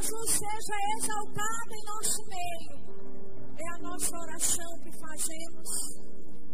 [0.00, 2.72] Jesus seja exaltado em nosso meio.
[3.58, 5.68] É a nossa oração que fazemos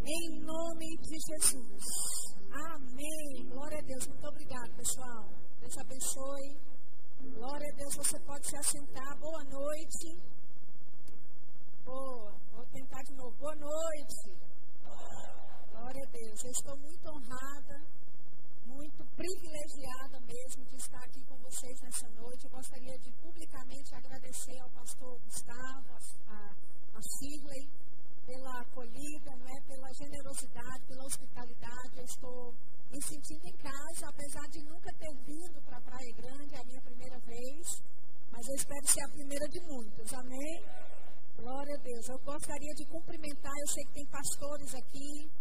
[0.03, 1.83] em nome de Jesus.
[2.51, 3.47] Amém.
[3.49, 4.05] Glória a Deus.
[4.07, 5.29] Muito obrigado, pessoal.
[5.61, 6.59] Deus abençoe.
[7.35, 7.95] Glória a Deus.
[7.95, 9.17] Você pode se assentar.
[9.17, 10.19] Boa noite.
[11.85, 12.33] Boa.
[12.51, 13.31] Vou tentar de novo.
[13.37, 14.35] Boa noite.
[15.71, 16.43] Glória a Deus.
[16.43, 17.81] Eu estou muito honrada,
[18.67, 22.45] muito privilegiada mesmo de estar aqui com vocês nessa noite.
[22.45, 25.87] Eu gostaria de publicamente agradecer ao pastor Gustavo,
[26.27, 26.53] a,
[26.93, 27.65] a, Shirley
[28.25, 29.61] pela acolhida, não é?
[29.61, 31.97] pela generosidade, pela hospitalidade.
[31.97, 32.53] Eu estou
[32.91, 36.81] me sentindo em casa, apesar de nunca ter vindo para Praia Grande, é a minha
[36.81, 37.81] primeira vez,
[38.31, 40.63] mas eu espero ser a primeira de muitos, amém?
[41.37, 42.09] Glória a Deus.
[42.09, 45.31] Eu gostaria de cumprimentar, eu sei que tem pastores aqui,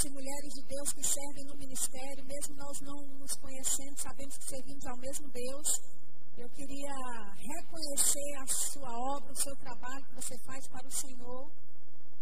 [0.00, 4.38] homens e mulheres de Deus que servem no ministério, mesmo nós não nos conhecendo, sabemos
[4.38, 5.68] que servimos ao mesmo Deus.
[6.38, 6.94] Eu queria
[7.36, 11.50] reconhecer a sua obra, o seu trabalho que você faz para o Senhor.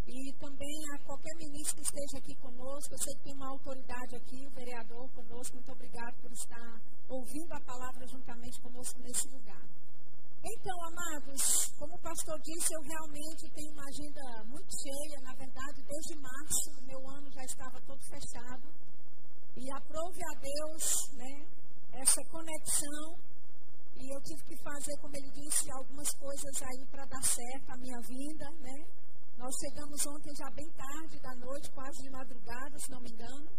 [0.09, 4.16] E também a qualquer ministro que esteja aqui conosco, eu sei que tem uma autoridade
[4.16, 9.62] aqui, o vereador conosco, muito obrigado por estar ouvindo a palavra juntamente conosco nesse lugar.
[10.44, 15.82] Então, amados, como o pastor disse, eu realmente tenho uma agenda muito cheia, na verdade,
[15.82, 18.71] desde março, meu ano já estava todo fechado.
[19.56, 21.47] E aprove a Deus, né,
[21.93, 23.19] essa conexão.
[23.98, 27.77] E eu tive que fazer, como ele disse, algumas coisas aí para dar certo a
[27.78, 28.87] minha vinda, né?
[29.37, 33.50] Nós chegamos ontem já bem tarde da noite, quase de madrugada, se não me engano.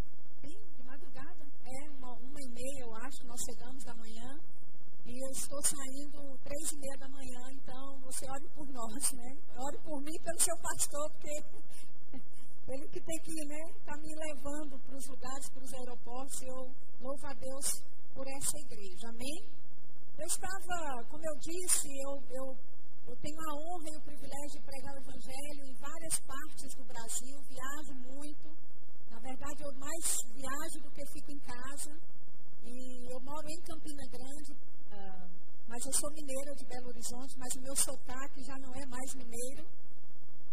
[0.42, 1.44] Bem, de madrugada?
[1.44, 4.40] É, uma, uma e meia, eu acho, nós chegamos da manhã.
[5.06, 9.30] E eu estou saindo três e meia da manhã, então você ore por nós, né?
[9.58, 11.36] Ore por mim e pelo seu pastor, porque
[12.70, 16.76] ele que tem que, né, tá me levando para os lugares, para os aeroportos, eu
[17.02, 17.84] louvo a Deus
[18.14, 19.50] por essa igreja, amém?
[20.20, 22.58] Eu estava, como eu disse, eu, eu
[23.10, 26.86] eu tenho a honra e o privilégio de pregar o Evangelho em várias partes do
[26.86, 28.54] Brasil, viajo muito.
[29.10, 31.90] Na verdade, eu mais viajo do que fico em casa.
[32.62, 34.54] E eu moro em Campina Grande,
[34.92, 35.30] uh,
[35.68, 39.14] mas eu sou mineira de Belo Horizonte, mas o meu sotaque já não é mais
[39.16, 39.66] mineiro.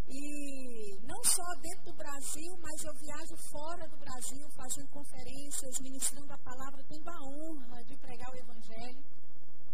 [0.08, 6.32] E não só dentro do Brasil, mas eu viajo fora do Brasil, fazendo conferências, ministrando
[6.32, 9.02] a palavra, tendo a honra de pregar o Evangelho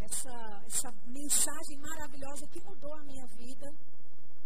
[0.04, 3.66] essa, essa mensagem maravilhosa que mudou a minha vida.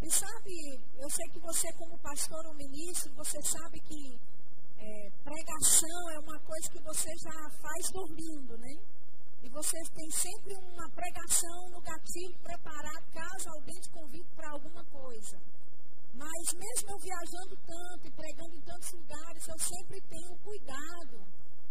[0.03, 0.53] E sabe,
[0.99, 4.19] eu sei que você, como pastor ou ministro, você sabe que
[4.79, 8.75] é, pregação é uma coisa que você já faz dormindo, né?
[9.43, 14.85] E você tem sempre uma pregação no gatilho preparado caso alguém te convide para alguma
[14.85, 15.39] coisa.
[16.15, 21.21] Mas mesmo eu viajando tanto e pregando em tantos lugares, eu sempre tenho cuidado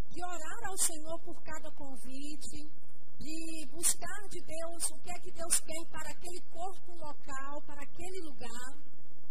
[0.09, 2.69] de orar ao Senhor por cada convite,
[3.17, 7.81] de buscar de Deus o que é que Deus quer para aquele corpo local, para
[7.81, 8.71] aquele lugar,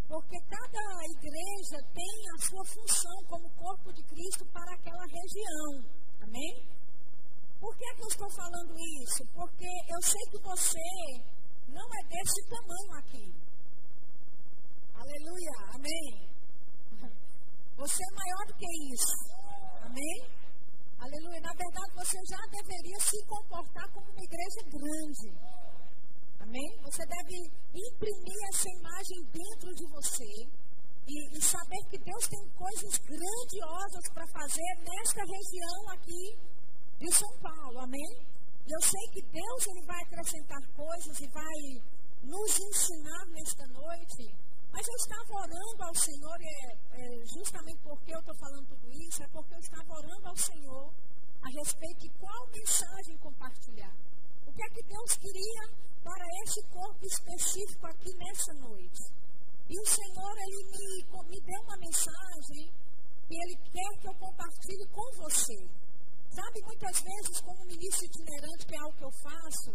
[0.08, 0.84] porque cada
[1.16, 5.90] igreja tem a sua função como corpo de Cristo para aquela região.
[6.20, 6.83] Amém?
[7.64, 9.24] Por que, é que eu estou falando isso?
[9.32, 10.84] Porque eu sei que você
[11.72, 13.24] não é desse tamanho aqui.
[14.92, 16.28] Aleluia, amém.
[17.78, 19.16] Você é maior do que isso.
[19.80, 20.16] Amém?
[21.00, 21.40] Aleluia.
[21.40, 25.28] Na verdade, você já deveria se comportar como uma igreja grande.
[26.40, 26.68] Amém?
[26.84, 27.34] Você deve
[27.72, 30.32] imprimir essa imagem dentro de você
[31.08, 36.53] e, e saber que Deus tem coisas grandiosas para fazer nesta região aqui
[36.98, 37.78] de São Paulo.
[37.80, 38.34] Amém?
[38.66, 41.58] E eu sei que Deus ele vai acrescentar coisas e vai
[42.22, 44.24] nos ensinar nesta noite.
[44.72, 48.90] Mas eu estava orando ao Senhor, e é, é justamente porque eu estou falando tudo
[48.90, 50.92] isso, é porque eu estava orando ao Senhor
[51.44, 53.94] a respeito de qual mensagem compartilhar.
[54.46, 55.62] O que é que Deus queria
[56.02, 59.02] para esse corpo específico aqui nessa noite?
[59.68, 62.72] E o Senhor, Ele me, me deu uma mensagem
[63.28, 65.83] que Ele quer que eu compartilhe com você.
[66.34, 69.70] Sabe, muitas vezes, como ministro itinerante, que é algo que eu faço,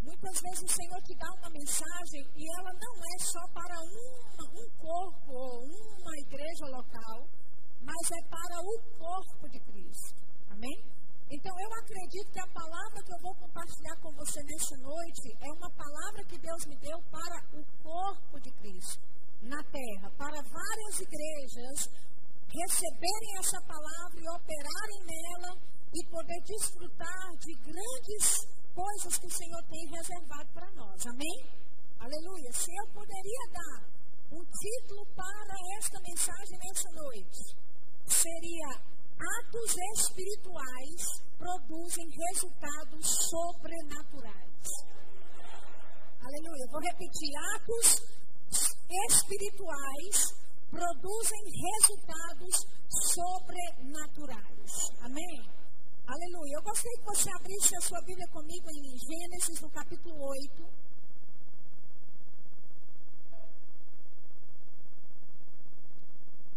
[0.00, 4.64] muitas vezes o Senhor te dá uma mensagem e ela não é só para um,
[4.64, 5.60] um corpo ou
[6.00, 7.28] uma igreja local,
[7.84, 10.16] mas é para o corpo de Cristo.
[10.48, 10.72] Amém?
[11.28, 15.52] Então, eu acredito que a palavra que eu vou compartilhar com você nessa noite é
[15.52, 19.04] uma palavra que Deus me deu para o corpo de Cristo
[19.42, 21.92] na terra, para várias igrejas
[22.48, 25.52] receberem essa palavra e operarem nela
[25.94, 28.24] e poder desfrutar de grandes
[28.74, 31.06] coisas que o Senhor tem reservado para nós.
[31.06, 31.38] Amém?
[32.00, 32.52] Aleluia.
[32.52, 33.94] Se eu poderia dar
[34.32, 37.56] um título para esta mensagem nessa noite,
[38.06, 44.68] seria Atos espirituais produzem resultados sobrenaturais.
[46.20, 46.66] Aleluia.
[46.70, 47.30] Vou repetir.
[47.54, 48.02] Atos
[49.08, 50.34] espirituais
[50.74, 52.66] produzem resultados
[53.14, 54.72] sobrenaturais.
[55.00, 55.36] Amém?
[56.06, 56.56] Aleluia.
[56.56, 60.68] Eu gostaria que você abrisse a sua Bíblia comigo em Gênesis, no capítulo 8.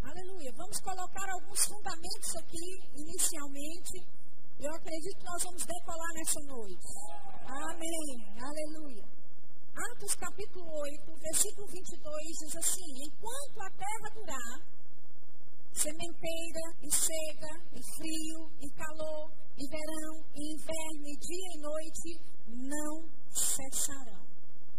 [0.03, 0.51] Aleluia.
[0.57, 4.03] Vamos colocar alguns fundamentos aqui, inicialmente.
[4.59, 6.87] Eu acredito que nós vamos decolar nessa noite.
[7.45, 8.25] Amém.
[8.41, 9.16] Aleluia.
[9.77, 12.01] Atos capítulo 8, versículo 22
[12.41, 14.57] diz assim: Enquanto a terra durar,
[15.71, 22.09] sementeira, e cega, e frio, e calor, e verão, e inverno, e dia e noite,
[22.47, 24.25] não cessarão.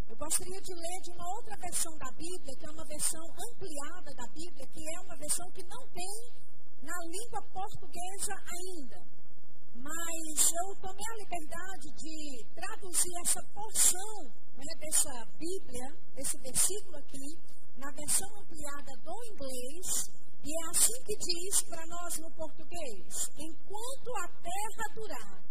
[0.09, 4.11] Eu gostaria de ler de uma outra versão da Bíblia, que é uma versão ampliada
[4.19, 6.33] da Bíblia, que é uma versão que não tem
[6.83, 8.99] na língua portuguesa ainda.
[9.79, 17.39] Mas eu tomei a liberdade de traduzir essa porção né, dessa Bíblia, desse versículo aqui,
[17.77, 20.11] na versão ampliada do inglês,
[20.43, 25.45] e é assim que diz para nós no português: enquanto a terra durar,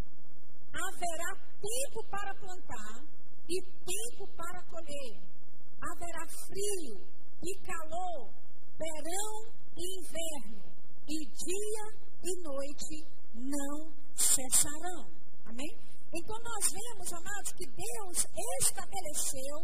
[0.74, 3.04] haverá tempo para plantar
[3.50, 5.38] e tempo para colher.
[5.80, 7.08] Haverá frio
[7.44, 8.34] e calor,
[8.78, 10.64] verão e inverno,
[11.08, 15.12] e dia e noite não cessarão.
[15.46, 15.97] Amém?
[16.14, 18.18] Então nós vemos, amados, que Deus
[18.62, 19.58] estabeleceu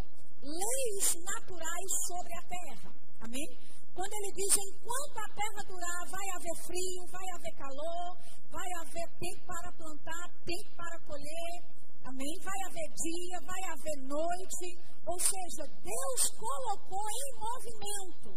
[0.43, 2.91] leis naturais sobre a terra.
[3.21, 3.47] Amém?
[3.95, 8.17] Quando ele diz, enquanto a terra durar, vai haver frio, vai haver calor,
[8.49, 11.55] vai haver tempo para plantar, tempo para colher,
[12.03, 12.33] amém?
[12.43, 14.67] Vai haver dia, vai haver noite.
[15.05, 18.33] Ou seja, Deus colocou em movimento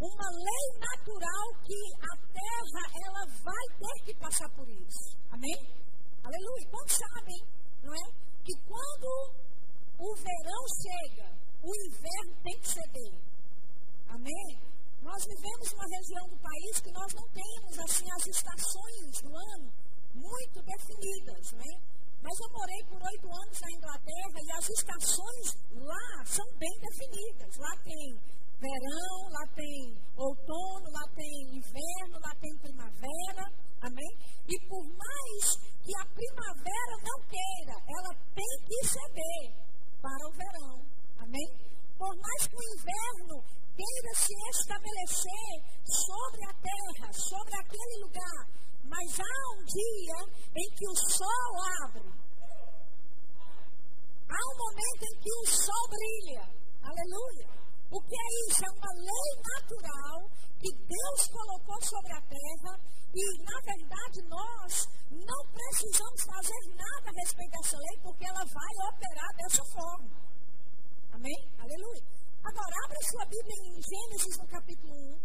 [0.00, 5.16] uma lei natural que a terra ela vai ter que passar por isso.
[5.30, 5.83] Amém?
[6.24, 6.68] Aleluia.
[6.70, 7.40] Quantos sabem,
[7.82, 8.04] não é?
[8.44, 9.08] Que quando
[9.98, 11.28] o verão chega,
[11.62, 13.20] o inverno tem que ceder.
[14.08, 14.74] Amém?
[15.02, 19.72] Nós vivemos uma região do país que nós não temos assim as estações do ano
[20.14, 21.70] muito definidas, né?
[22.22, 25.46] Mas eu morei por oito anos na Inglaterra e as estações
[25.76, 27.56] lá são bem definidas.
[27.58, 28.18] Lá tem
[28.60, 33.44] verão, lá tem outono, lá tem inverno, lá tem primavera,
[33.82, 34.12] amém?
[34.48, 39.64] E por mais que a primavera não queira, ela tem que ceder
[40.00, 40.86] para o verão,
[41.18, 41.48] amém?
[41.96, 48.64] Por mais que o inverno queira se estabelecer sobre a terra, sobre aquele lugar.
[48.84, 50.18] Mas há um dia
[50.56, 51.52] em que o sol
[51.84, 52.08] abre.
[54.28, 56.44] Há um momento em que o sol brilha.
[56.82, 57.63] Aleluia.
[57.94, 58.58] O que é isso?
[58.66, 62.74] É uma lei natural que Deus colocou sobre a terra
[63.14, 68.74] e, na verdade, nós não precisamos fazer nada a respeito dessa lei porque ela vai
[68.90, 70.10] operar dessa forma.
[71.12, 71.38] Amém?
[71.56, 72.02] Aleluia.
[72.42, 75.20] Agora, abra sua Bíblia em Gênesis no capítulo 1.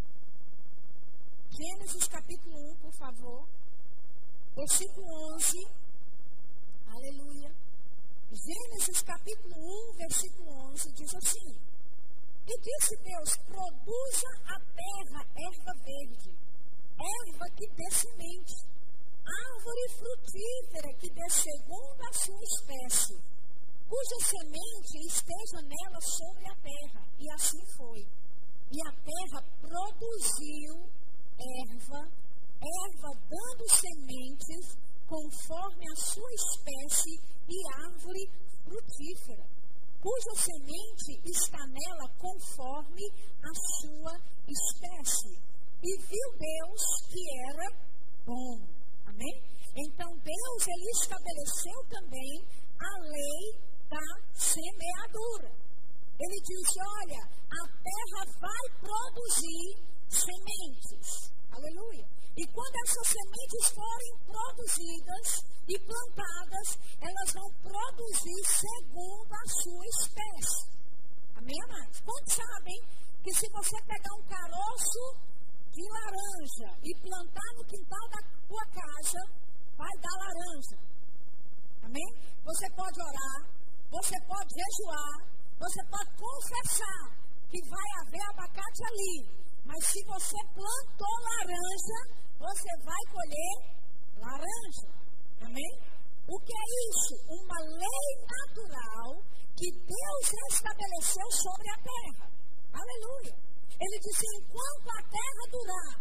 [1.50, 3.50] Gênesis capítulo 1, por favor.
[4.56, 5.58] Versículo 11.
[6.86, 7.52] Aleluia.
[8.30, 11.79] Gênesis capítulo 1, versículo 11 diz assim:
[12.50, 16.32] E disse Deus: Produza a terra erva verde,
[16.98, 18.56] erva que dê semente,
[19.24, 23.30] árvore frutífera que dê segundo a sua espécie
[23.90, 27.04] cuja semente esteja nela sobre a terra.
[27.20, 28.06] E assim foi.
[28.72, 30.76] E a terra produziu
[31.40, 32.02] erva,
[32.62, 34.78] erva dando sementes
[35.08, 38.30] conforme a sua espécie e árvore
[38.64, 39.44] frutífera,
[40.02, 43.04] cuja semente está nela conforme
[43.44, 44.16] a sua
[44.48, 45.36] espécie.
[45.82, 47.68] E viu Deus que era
[48.26, 48.60] bom.
[49.06, 49.44] Amém?
[49.76, 52.46] Então Deus ele estabeleceu também
[52.80, 55.52] a lei da semeadura.
[56.20, 61.32] Ele diz: olha, a terra vai produzir sementes.
[61.52, 62.06] Aleluia.
[62.38, 65.28] E quando essas sementes forem produzidas
[65.68, 66.68] e plantadas,
[67.02, 70.70] elas vão produzir segundo a sua espécie.
[71.36, 72.00] Amém, amados?
[72.02, 72.80] Quantos sabem
[73.24, 75.30] que se você pegar um caroço
[75.72, 79.22] de laranja e plantar no quintal da tua casa,
[79.78, 80.78] vai dar laranja.
[81.84, 82.10] Amém?
[82.44, 83.40] Você pode orar,
[83.92, 85.16] você pode jejuar,
[85.60, 89.49] você pode confessar que vai haver abacate ali.
[89.70, 92.00] Mas se você plantou laranja,
[92.40, 93.56] você vai colher
[94.18, 94.90] laranja.
[95.46, 95.72] Amém?
[96.28, 97.14] O que é isso?
[97.30, 99.22] Uma lei natural
[99.56, 102.26] que Deus estabeleceu sobre a terra.
[102.74, 103.38] Aleluia.
[103.80, 105.94] Ele disse: enquanto a terra durar,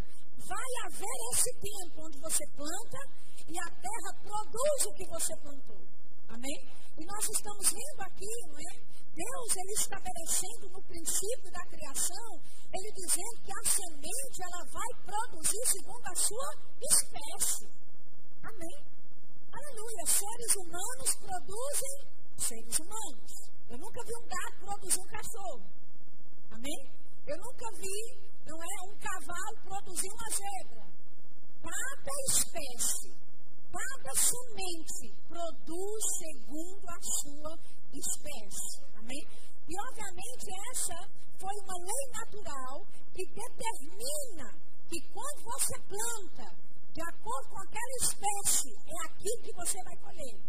[0.48, 3.00] vai haver esse tempo onde você planta
[3.48, 5.97] e a terra produz o que você plantou.
[6.28, 6.58] Amém?
[6.98, 8.88] E nós estamos vendo aqui, não é?
[9.18, 12.30] Deus, ele estabelecendo no princípio da criação,
[12.72, 16.48] ele dizendo que a semente, ela vai produzir segundo a sua
[16.80, 17.66] espécie.
[18.44, 18.78] Amém?
[19.50, 20.06] Aleluia.
[20.06, 23.32] Seres humanos produzem seres humanos.
[23.68, 25.66] Eu nunca vi um gato produzir um cachorro.
[26.50, 26.90] Amém?
[27.26, 30.86] Eu nunca vi, não é, um cavalo produzir uma zebra.
[31.60, 33.14] Cada espécie,
[33.72, 37.58] cada semente produz segundo a sua
[37.92, 38.82] espécie.
[38.96, 39.22] Amém?
[39.68, 40.96] E obviamente essa
[41.38, 44.48] foi uma lei natural que determina
[44.88, 46.56] que quando você planta,
[46.94, 50.40] de acordo com aquela espécie, é aqui que você vai colher.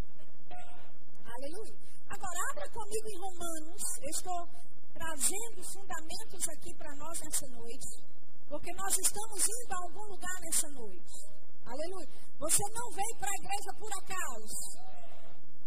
[1.26, 1.76] Aleluia.
[2.10, 3.84] Agora, abra comigo em Romanos.
[4.02, 4.48] Eu estou
[4.94, 8.04] trazendo fundamentos aqui para nós nessa noite,
[8.48, 11.39] porque nós estamos indo a algum lugar nessa noite.
[11.70, 12.10] Aleluia.
[12.40, 14.58] Você não veio para a igreja por acaso.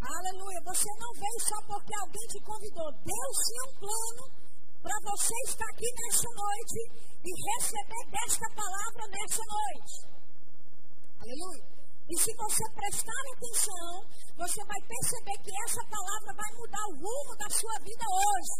[0.02, 0.60] Aleluia.
[0.66, 2.90] Você não veio só porque alguém te convidou.
[3.06, 4.24] Deus tinha um plano
[4.82, 6.78] para você estar aqui nessa noite
[7.22, 9.94] e receber desta palavra nessa noite.
[11.22, 11.72] Aleluia.
[12.10, 14.02] E se você prestar atenção,
[14.36, 18.58] você vai perceber que essa palavra vai mudar o rumo da sua vida hoje.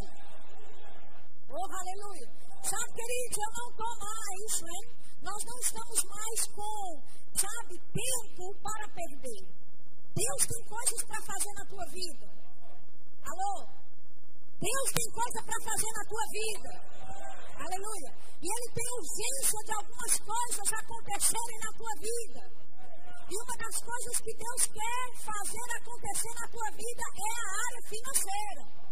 [1.51, 2.52] Oh, aleluia.
[2.63, 4.79] Sabe, queridos, eu não estou mais, né?
[5.23, 7.03] Nós não estamos mais com,
[7.35, 9.43] sabe, tempo para perder.
[10.15, 12.27] Deus tem coisas para fazer na tua vida.
[13.23, 13.67] Alô?
[14.63, 16.71] Deus tem coisa para fazer na tua vida.
[17.59, 18.11] Aleluia.
[18.43, 22.43] E Ele tem urgência de algumas coisas acontecerem na tua vida.
[23.31, 27.83] E uma das coisas que Deus quer fazer acontecer na tua vida é a área
[27.89, 28.92] financeira.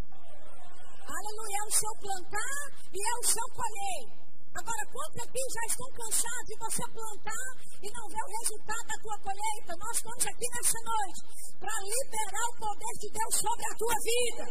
[1.10, 2.62] Aleluia, é o seu plantar
[2.94, 4.20] e é o seu colher.
[4.54, 7.46] Agora, quantos aqui já estão cansados de você plantar
[7.82, 9.74] e não ver o resultado da tua colheita?
[9.74, 11.20] Nós estamos aqui nessa noite
[11.58, 14.44] para liberar o poder de Deus sobre a tua vida.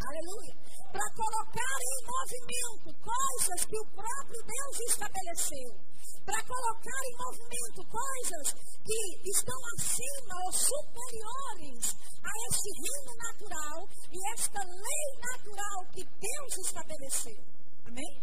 [0.00, 0.81] Aleluia.
[0.92, 5.80] Para colocar em movimento coisas que o próprio Deus estabeleceu.
[6.26, 8.52] Para colocar em movimento coisas
[8.84, 16.66] que estão acima ou superiores a esse reino natural e esta lei natural que Deus
[16.66, 17.42] estabeleceu.
[17.86, 18.22] Amém?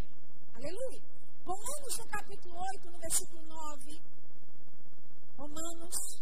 [0.53, 1.01] Aleluia.
[1.43, 4.01] Romanos no capítulo 8, no versículo 9.
[5.38, 6.21] Romanos.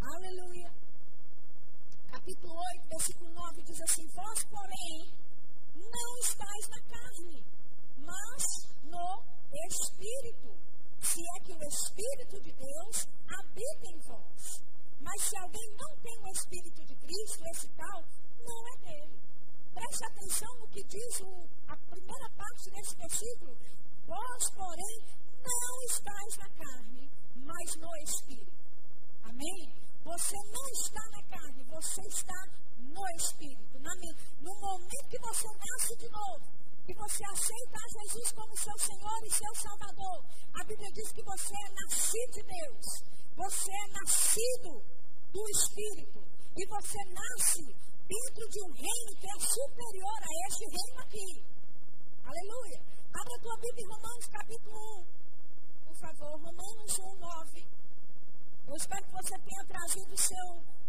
[0.00, 0.81] Aleluia.
[2.12, 5.12] Capítulo 8, versículo 9 diz assim: Vós, porém,
[5.74, 7.42] não estáis na carne,
[7.96, 8.44] mas
[8.84, 9.24] no
[9.66, 10.54] Espírito.
[11.00, 14.62] Se é que o Espírito de Deus habita em vós.
[15.00, 18.04] Mas se alguém não tem o Espírito de Cristo, esse tal,
[18.44, 19.18] não é dele.
[19.74, 23.56] Preste atenção no que diz o, a primeira parte desse versículo.
[24.06, 24.98] Vós, porém,
[25.42, 28.52] não estáis na carne, mas no Espírito.
[29.24, 29.91] Amém?
[30.04, 32.34] Você não está na carne, você está
[32.78, 33.78] no Espírito.
[34.40, 36.46] No momento que você nasce de novo,
[36.84, 40.24] que você aceita Jesus como seu Senhor e seu Salvador,
[40.60, 42.86] a Bíblia diz que você é nascido de Deus.
[43.36, 44.82] Você é nascido
[45.32, 46.20] do Espírito.
[46.56, 47.64] E você nasce
[48.06, 51.44] dentro de um reino que é superior a este reino aqui.
[52.24, 52.80] Aleluia.
[53.14, 55.06] Abra a tua Bíblia em Romanos capítulo 1.
[55.86, 57.81] Por favor, Romanos 1, 9.
[58.66, 60.46] Eu espero que você tenha trazido o seu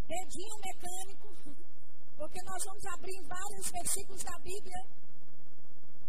[0.07, 1.27] dedinho mecânico,
[2.15, 4.81] porque nós vamos abrir vários versículos da Bíblia.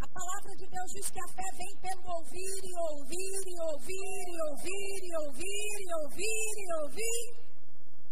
[0.00, 4.24] A palavra de Deus diz que a fé vem pelo ouvir e ouvir e ouvir
[4.28, 7.44] e ouvir e ouvir e ouvir e ouvir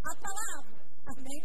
[0.02, 0.82] a palavra.
[1.06, 1.42] Amém?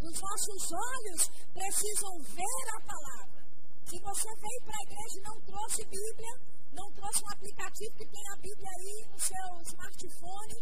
[0.00, 3.44] Os nossos olhos precisam ver a palavra.
[3.84, 6.34] Se você veio para a igreja e não trouxe Bíblia,
[6.72, 10.56] não trouxe um aplicativo que tem a Bíblia aí no seu smartphone,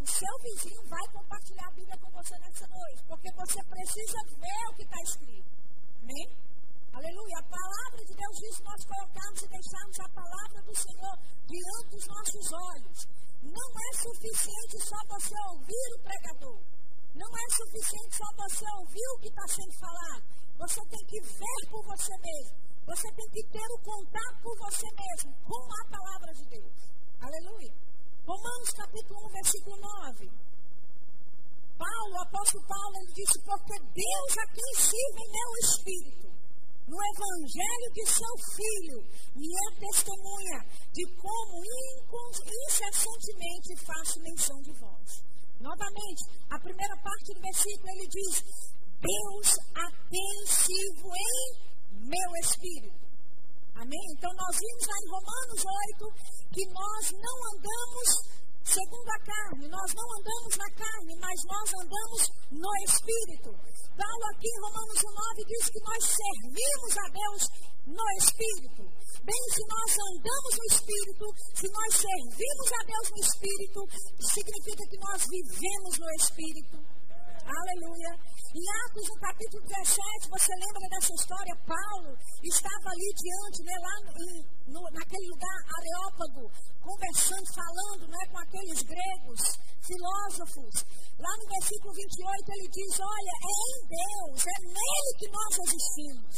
[0.00, 4.62] o seu vizinho vai compartilhar a Bíblia com você nessa noite, porque você precisa ver
[4.70, 5.50] o que está escrito.
[6.02, 6.26] Amém?
[6.92, 7.36] Aleluia.
[7.38, 11.14] A palavra de Deus diz nós colocarmos e deixarmos a palavra do Senhor
[11.44, 12.98] diante dos nossos olhos.
[13.44, 16.60] Não é suficiente só você ouvir o pregador.
[17.14, 20.24] Não é suficiente só você ouvir o que está sendo falado.
[20.56, 22.56] Você tem que ver por você mesmo.
[22.86, 26.90] Você tem que ter o contato por você mesmo com a palavra de Deus.
[27.20, 27.89] Aleluia.
[28.30, 30.30] Romanos capítulo 1, versículo 9.
[31.74, 36.28] Paulo, o apóstolo Paulo, ele disse, porque Deus a quem sirva em meu espírito,
[36.86, 39.02] no evangelho de seu filho,
[39.34, 40.62] me é testemunha
[40.94, 41.58] de como
[42.70, 45.24] incessantemente faço menção de vós.
[45.58, 48.44] Novamente, a primeira parte do versículo ele diz:
[49.02, 53.09] Deus atensivo em meu espírito.
[53.80, 54.04] Amém?
[54.12, 58.08] Então nós vimos lá em Romanos 8 que nós não andamos
[58.60, 62.22] segundo a carne, nós não andamos na carne, mas nós andamos
[62.52, 63.50] no espírito.
[63.96, 67.42] Paulo aqui em Romanos 9 diz que nós servimos a Deus
[67.88, 68.84] no espírito.
[69.24, 73.80] Bem, se nós andamos no Espírito, se nós servimos a Deus no Espírito,
[74.32, 76.89] significa que nós vivemos no Espírito.
[77.46, 78.12] Aleluia.
[78.50, 81.54] Em Atos, no capítulo 17, você lembra dessa história?
[81.64, 83.96] Paulo estava ali diante, né, lá
[84.66, 86.50] no, naquele lugar areópago,
[86.82, 89.40] conversando, falando né, com aqueles gregos,
[89.86, 90.82] filósofos.
[91.16, 96.36] Lá no versículo 28 ele diz: Olha, é em Deus, é nele que nós existimos.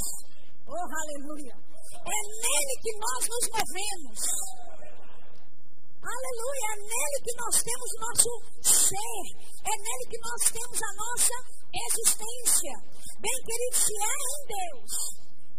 [0.69, 1.55] Oh, aleluia.
[2.03, 4.21] É nele que nós nos movemos.
[6.03, 9.52] Aleluia, é nele que nós temos o nosso ser.
[9.63, 11.37] É nele que nós temos a nossa
[11.71, 12.75] existência.
[13.21, 14.93] Bem, querido, se é em Deus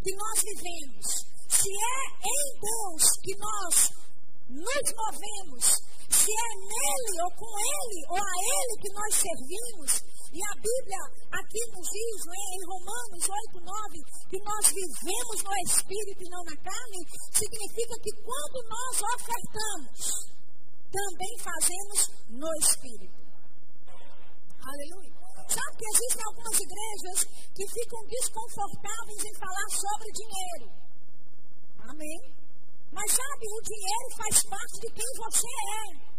[0.04, 1.06] que nós vivemos,
[1.48, 4.04] se é em Deus que nós
[4.50, 5.64] nos movemos,
[6.12, 11.02] se é nele ou com ele ou a ele que nós servimos, e a Bíblia
[11.32, 16.44] aqui nos diz, né, em Romanos 8, 9, que nós vivemos no Espírito e não
[16.44, 17.00] na carne,
[17.32, 20.34] significa que quando nós ofertamos,
[20.92, 23.23] também fazemos no Espírito.
[24.64, 25.12] Aleluia.
[25.44, 27.18] Sabe que existem algumas igrejas
[27.52, 30.68] que ficam desconfortáveis em falar sobre dinheiro.
[31.84, 32.20] Amém?
[32.90, 36.14] Mas sabe, o dinheiro faz parte de quem você é.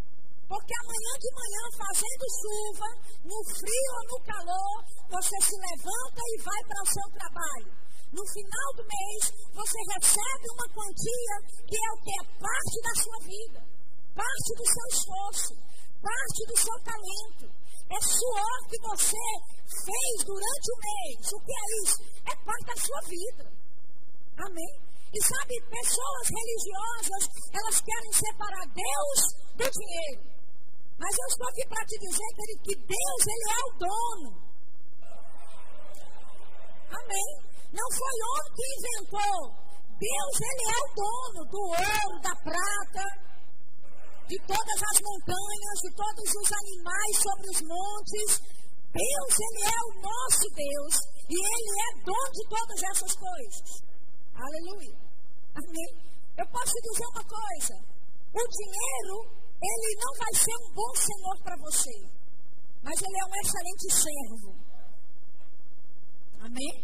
[0.45, 2.89] Porque amanhã de manhã, fazendo chuva,
[3.25, 4.77] no frio ou no calor,
[5.09, 7.73] você se levanta e vai para o seu trabalho.
[8.13, 9.23] No final do mês,
[9.57, 12.13] você recebe uma quantia que é o que?
[12.13, 13.61] É parte da sua vida,
[14.15, 15.53] parte do seu esforço,
[16.05, 17.64] parte do seu talento.
[17.91, 19.25] É suor que você
[19.69, 21.33] fez durante o mês.
[21.33, 22.03] O que é isso?
[22.27, 23.53] É parte da sua vida.
[24.39, 24.85] Amém?
[25.15, 29.21] E sabe, pessoas religiosas, elas querem separar Deus
[29.55, 30.35] do dinheiro.
[30.99, 34.45] Mas eu estou aqui para te dizer, querido, que Deus, Ele é o dono.
[36.91, 37.31] Amém?
[37.73, 39.65] Não foi homem que inventou.
[39.99, 43.05] Deus, Ele é o dono do ouro, da prata,
[44.29, 48.31] de todas as montanhas, de todos os animais sobre os montes.
[48.95, 50.95] Deus, Ele é o nosso Deus.
[51.29, 53.69] E Ele é dono de todas essas coisas.
[54.35, 54.97] Aleluia.
[55.55, 55.91] Amém?
[56.37, 57.75] Eu posso te dizer uma coisa.
[58.35, 61.95] O dinheiro ele não vai ser um bom senhor para você,
[62.83, 64.51] mas ele é um excelente servo.
[66.41, 66.75] Amém?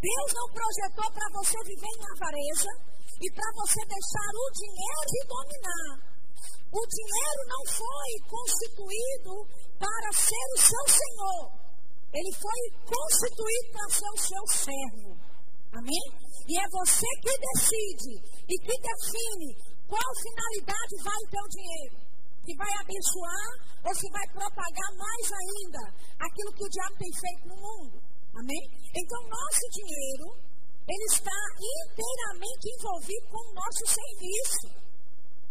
[0.00, 2.70] Deus não projetou para você viver em avareza
[3.20, 6.10] e para você deixar o dinheiro te dominar.
[6.70, 9.34] O dinheiro não foi constituído
[9.74, 11.60] para ser o seu senhor.
[12.14, 15.18] Ele foi constituído para ser o seu servo.
[15.72, 16.06] Amém?
[16.46, 18.14] E é você que decide
[18.46, 19.50] e que define
[19.86, 21.96] qual finalidade vai o teu dinheiro?
[22.46, 23.50] Se vai abençoar
[23.86, 25.82] ou se vai propagar mais ainda
[26.18, 27.98] aquilo que o diabo tem feito no mundo?
[28.34, 28.62] Amém?
[28.94, 30.38] Então, nosso dinheiro,
[30.86, 34.66] ele está inteiramente envolvido com o nosso serviço.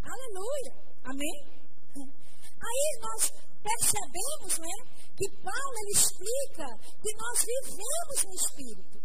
[0.03, 0.88] Aleluia.
[1.09, 1.37] Amém?
[1.97, 3.33] Aí nós
[3.65, 4.75] percebemos, né,
[5.17, 6.67] que Paulo ele explica
[7.01, 8.99] que nós vivemos no Espírito.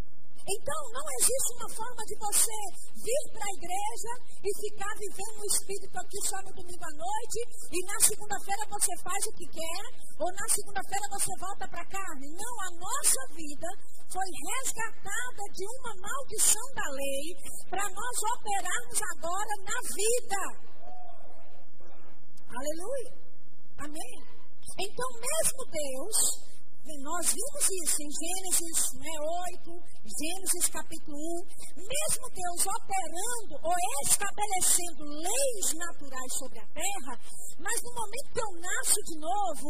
[0.45, 2.57] Então, não existe uma forma de você
[3.01, 4.13] vir para a igreja
[4.45, 7.39] e ficar vivendo o Espírito aqui só no domingo à noite
[7.73, 9.83] e na segunda-feira você faz o que quer
[10.21, 12.29] ou na segunda-feira você volta para a carne.
[12.29, 13.69] Não, a nossa vida
[14.05, 17.25] foi resgatada de uma maldição da lei
[17.65, 20.75] para nós operarmos agora na vida.
[22.49, 23.11] Aleluia.
[23.77, 24.15] Amém.
[24.77, 26.45] Então, mesmo Deus,
[26.85, 29.09] nós vimos isso em Gênesis né,
[29.57, 29.73] 8,
[30.05, 33.73] Gênesis capítulo 1, mesmo Deus operando ou
[34.05, 37.13] estabelecendo leis naturais sobre a terra,
[37.57, 39.69] mas no momento que eu nasço de novo,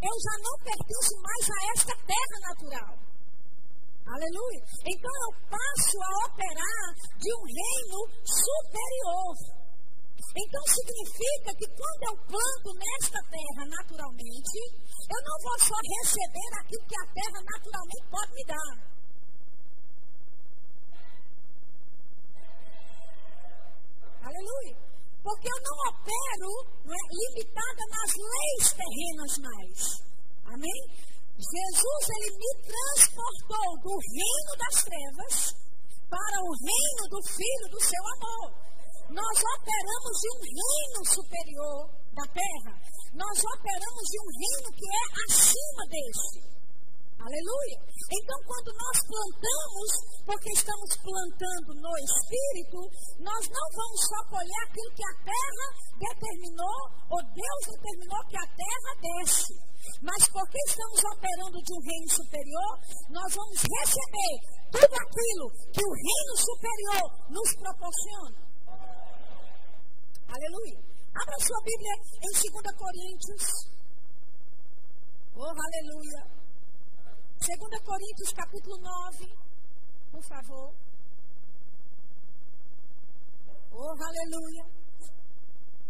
[0.00, 3.04] eu já não pertenço mais a esta terra natural.
[4.04, 4.62] Aleluia.
[4.84, 9.53] Então eu passo a operar de um reino superior.
[10.36, 14.58] Então significa que quando eu planto nesta terra naturalmente,
[15.06, 18.94] eu não vou só receber aquilo que a terra naturalmente pode me dar.
[24.26, 24.76] Aleluia.
[25.22, 26.52] Porque eu não opero
[26.84, 30.02] é, limitada nas leis terrenas mais.
[30.46, 30.80] Amém?
[31.38, 35.54] Jesus, ele me transportou do reino das trevas
[36.10, 38.73] para o reino do Filho do seu amor.
[39.10, 42.72] Nós operamos de um reino superior da terra.
[43.14, 46.54] Nós operamos de um reino que é acima deste.
[47.24, 47.78] Aleluia.
[48.12, 49.90] Então, quando nós plantamos,
[50.26, 52.78] porque estamos plantando no Espírito,
[53.24, 55.66] nós não vamos só colher aquilo que a terra
[56.04, 59.56] determinou, ou Deus determinou que a terra desce.
[60.02, 62.72] Mas porque estamos operando de um reino superior,
[63.08, 64.34] nós vamos receber
[64.68, 68.53] tudo aquilo que o reino superior nos proporciona.
[70.28, 70.78] Aleluia.
[71.14, 73.42] Abra sua Bíblia em 2 Coríntios.
[75.34, 76.26] Oh, aleluia.
[77.38, 79.36] 2 Coríntios, capítulo 9.
[80.10, 80.74] Por favor.
[83.70, 84.64] Oh, aleluia.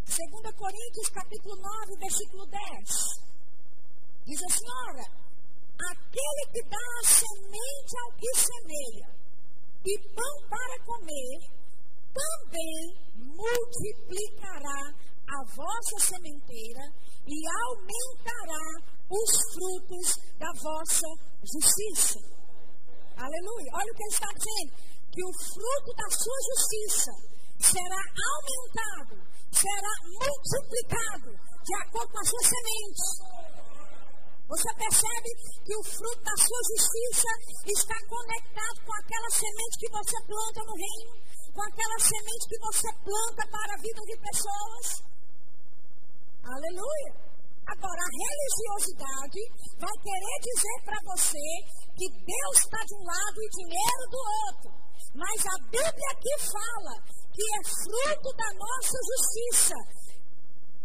[0.05, 2.61] 2 Coríntios, capítulo 9, versículo 10.
[4.27, 5.05] Diz a senhora:
[5.90, 9.14] Aquele que dá semente ao que semeia
[9.85, 11.63] e pão para comer,
[12.14, 14.94] também multiplicará
[15.27, 16.85] a vossa sementeira
[17.27, 18.64] e aumentará
[19.11, 20.07] os frutos
[20.38, 21.09] da vossa
[21.42, 22.18] justiça.
[23.16, 23.70] Aleluia.
[23.74, 24.94] Olha o que ele está dizendo.
[25.14, 27.12] Que o fruto da sua justiça
[27.61, 28.03] será
[28.35, 29.14] aumentado,
[29.53, 31.31] será multiplicado
[31.62, 33.44] de acordo com a sua semente.
[34.48, 35.31] Você percebe
[35.64, 37.31] que o fruto da sua justiça
[37.64, 41.34] está conectado com aquela semente que você planta no reino?
[41.55, 44.87] Com aquela semente que você planta para a vida de pessoas.
[46.43, 47.25] Aleluia.
[47.64, 49.40] Agora, a religiosidade
[49.79, 51.47] vai querer dizer para você
[51.97, 54.71] que Deus está de um lado e dinheiro do outro.
[55.14, 56.95] Mas a Bíblia aqui fala
[57.33, 59.75] que é fruto da nossa justiça.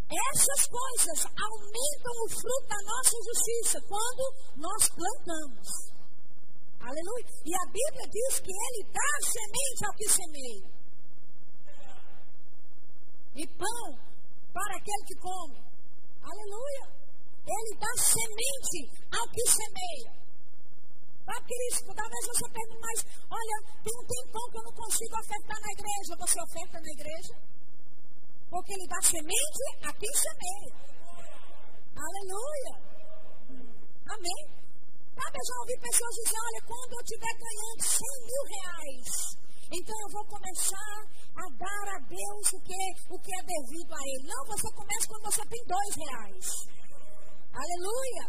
[0.10, 4.24] Essas coisas aumentam o fruto da nossa justiça quando
[4.58, 5.89] nós plantamos.
[6.80, 7.26] Aleluia.
[7.46, 10.80] E a Bíblia diz que ele dá semente ao que semeia.
[13.36, 14.00] E pão
[14.54, 15.60] para aquele que come.
[16.22, 17.00] Aleluia.
[17.46, 18.80] Ele dá semente
[19.12, 20.20] ao que semeia.
[21.26, 25.62] Sabe, querido, talvez você pergunte, mas olha, tem um tempão que eu não consigo ofertar
[25.62, 26.18] na igreja.
[26.18, 27.34] Você oferta na igreja?
[28.50, 30.74] Porque ele dá semente a quem semeia.
[31.96, 32.90] Aleluia.
[34.10, 34.69] Amém.
[35.20, 39.10] Sabe, eu já ouvi pessoas dizer, olha, quando eu estiver ganhando 100 mil reais,
[39.68, 40.96] então eu vou começar
[41.36, 42.80] a dar a Deus o que,
[43.12, 44.32] o que é devido a Ele.
[44.32, 46.46] Não, você começa quando você tem dois reais.
[47.52, 48.26] Aleluia.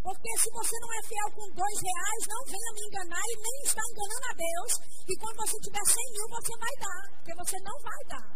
[0.00, 3.56] Porque se você não é fiel com dois reais, não venha me enganar e nem
[3.68, 4.72] está enganando a Deus.
[5.04, 7.02] E quando você tiver 100 mil, você vai dar.
[7.12, 8.28] Porque você não vai dar.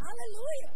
[0.00, 0.70] Aleluia.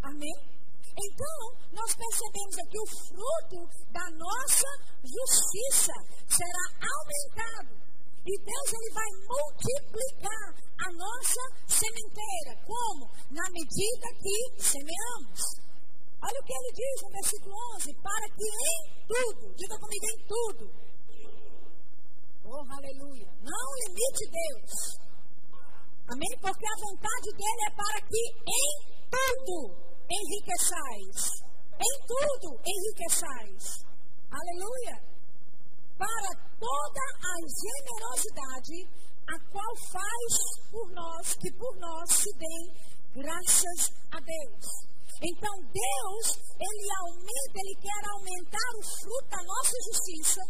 [0.00, 0.59] Amém?
[1.00, 1.40] Então,
[1.72, 3.58] nós percebemos aqui o fruto
[3.90, 4.68] da nossa
[5.00, 5.92] justiça
[6.28, 7.72] será aumentado.
[8.20, 12.52] E Deus ele vai multiplicar a nossa sementeira.
[12.66, 13.10] Como?
[13.30, 15.40] Na medida que semeamos.
[16.22, 20.26] Olha o que ele diz no versículo 11: para que em tudo, diga comigo, em
[20.28, 20.70] tudo.
[22.44, 23.32] Oh, aleluia.
[23.40, 25.00] Não limite Deus.
[26.12, 26.38] Amém?
[26.42, 31.40] Porque a vontade dele é para que em tudo enriqueçais.
[31.80, 33.84] Em tudo enriqueçais.
[34.30, 34.96] Aleluia.
[35.96, 40.32] Para toda a generosidade a qual faz
[40.70, 44.66] por nós, que por nós se dê graças a Deus.
[45.22, 46.26] Então Deus,
[46.58, 50.40] Ele aumenta, Ele quer aumentar o fruto da nossa justiça.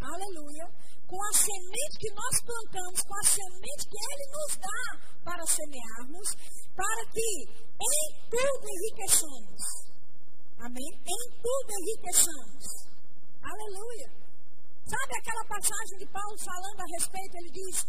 [0.00, 0.66] Aleluia.
[1.06, 6.34] Com a semente que nós plantamos, com a semente que Ele nos dá para semearmos,
[6.74, 7.30] para que
[7.78, 9.62] em tudo enriqueçamos.
[10.58, 10.90] Amém?
[11.06, 12.64] Em tudo enriqueçamos.
[13.42, 14.26] Aleluia.
[14.86, 17.36] Sabe aquela passagem de Paulo falando a respeito?
[17.36, 17.86] Ele diz,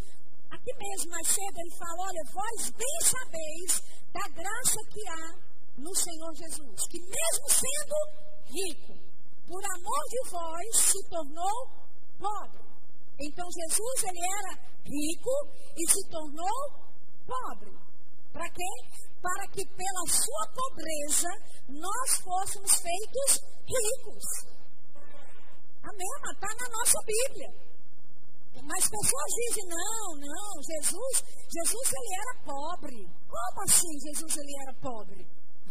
[0.52, 3.82] aqui mesmo mais cedo, ele fala: Olha, vós bem sabeis
[4.14, 7.96] da graça que há no Senhor Jesus, que mesmo sendo
[8.46, 8.94] rico,
[9.48, 11.70] por amor de vós se tornou
[12.18, 12.67] pobre.
[13.20, 14.54] Então Jesus ele era
[14.86, 15.34] rico
[15.76, 16.88] e se tornou
[17.26, 17.72] pobre.
[18.32, 18.72] Para quê?
[19.22, 21.30] Para que pela sua pobreza
[21.68, 24.24] nós fôssemos feitos ricos.
[25.82, 26.14] Amém?
[26.32, 27.68] Está na nossa Bíblia.
[28.64, 33.10] Mas pessoas dizem, não, não, Jesus, Jesus ele era pobre.
[33.28, 35.28] Como assim Jesus ele era pobre?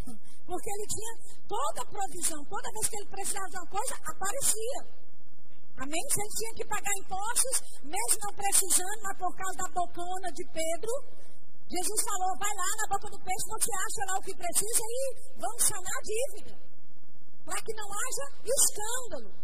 [0.46, 5.05] Porque ele tinha toda a provisão, toda vez que ele precisava de uma coisa, aparecia.
[5.76, 6.00] Amém?
[6.08, 10.42] Se ele tinha que pagar impostos, mesmo não precisando, mas por causa da bocona de
[10.48, 10.88] Pedro,
[11.68, 15.14] Jesus falou, vai lá na boca do peixe, você acha lá o que precisa e
[15.36, 16.56] vamos sanar a dívida.
[17.44, 19.34] Para que não haja escândalo.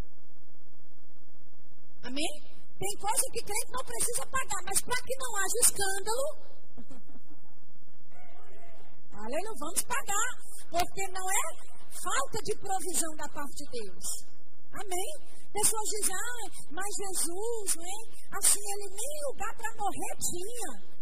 [2.03, 2.43] Amém?
[2.79, 6.37] Tem coisa que crente não precisa pagar, mas para que não haja escândalo,
[9.13, 10.31] aleluia, vamos pagar,
[10.71, 11.55] porque não é
[12.03, 14.25] falta de provisão da parte de Deus.
[14.73, 15.42] Amém?
[15.53, 17.97] Pessoas dizem, ah, mas Jesus, né?
[18.33, 20.93] assim, ele nem lugar para morrer tinha.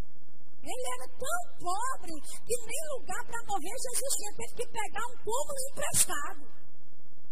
[0.61, 2.13] Ele era tão pobre
[2.45, 4.37] que nem lugar para morrer Jesus tinha.
[4.37, 6.43] Teve que pegar um túmulo emprestado.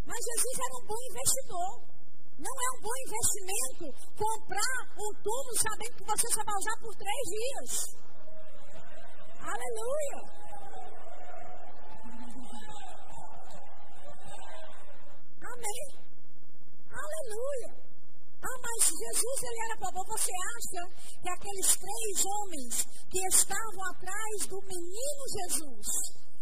[0.06, 1.98] Mas Jesus era um bom investidor.
[2.38, 3.84] Não é um bom investimento
[4.16, 7.98] comprar um túmulo sabendo que você só vai usar por três dias.
[9.42, 10.38] Aleluia!
[15.42, 16.07] Amém.
[16.98, 17.88] Aleluia.
[18.38, 20.04] Ah, mas Jesus ele era bom.
[20.06, 20.82] Você acha
[21.22, 22.74] que aqueles três homens
[23.10, 25.86] que estavam atrás do menino Jesus,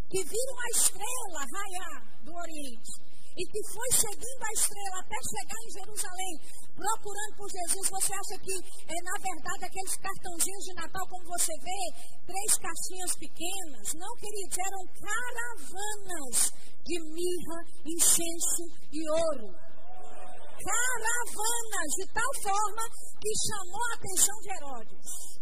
[0.09, 2.93] que viram a estrela raiar do Oriente,
[3.37, 6.35] e que foi seguindo a estrela até chegar em Jerusalém,
[6.73, 11.53] procurando por Jesus, você acha que é na verdade aqueles cartãozinhos de Natal, como você
[11.61, 11.83] vê,
[12.25, 13.93] três caixinhas pequenas?
[13.97, 16.37] Não, queridos, eram caravanas
[16.85, 19.66] de mirra, incenso e ouro.
[20.57, 22.83] Caravanas, de tal forma
[23.21, 25.37] que chamou a atenção de Herodes.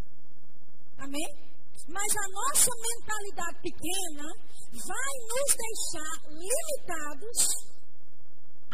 [0.98, 1.30] Amém?
[1.88, 4.26] Mas a nossa mentalidade pequena
[4.72, 7.64] vai nos deixar limitados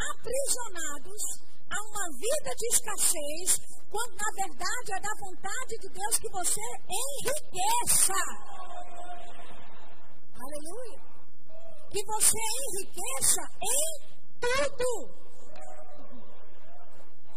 [0.00, 1.22] aprisionados
[1.70, 6.60] a uma vida de escassez, quando na verdade é da vontade de Deus que você
[6.88, 8.14] enriqueça.
[10.34, 11.00] Aleluia.
[11.90, 15.29] Que você enriqueça em tudo.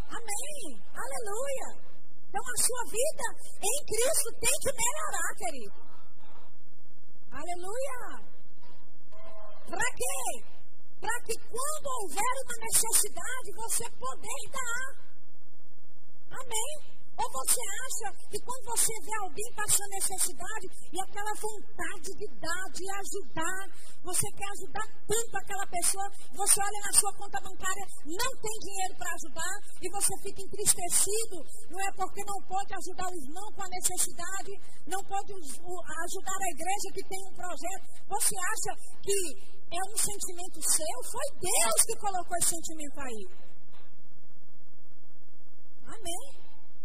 [0.08, 0.82] Amém.
[0.94, 1.68] Aleluia.
[2.28, 3.26] Então a sua vida
[3.62, 5.84] em Cristo tem que melhorar, querido.
[7.30, 8.34] Aleluia.
[9.68, 10.54] Para quê?
[11.04, 14.86] para que quando houver uma necessidade, você poder dar.
[16.40, 17.03] Amém?
[17.14, 22.64] Ou você acha que quando você vê alguém passando necessidade e aquela vontade de dar,
[22.74, 23.62] de ajudar,
[24.02, 28.94] você quer ajudar tanto aquela pessoa, você olha na sua conta bancária, não tem dinheiro
[28.98, 31.36] para ajudar e você fica entristecido,
[31.70, 34.52] não é porque não pode ajudar o irmão com a necessidade,
[34.86, 37.84] não pode ajudar a igreja que tem um projeto.
[38.10, 38.70] Você acha
[39.06, 39.16] que
[39.70, 43.22] é um sentimento seu, foi Deus que colocou esse sentimento aí.
[45.86, 46.43] Amém.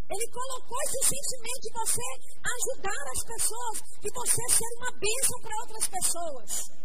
[0.10, 2.08] Ele colocou esse sentimento de você
[2.42, 6.80] ajudar as pessoas, de você ser uma bênção para outras pessoas.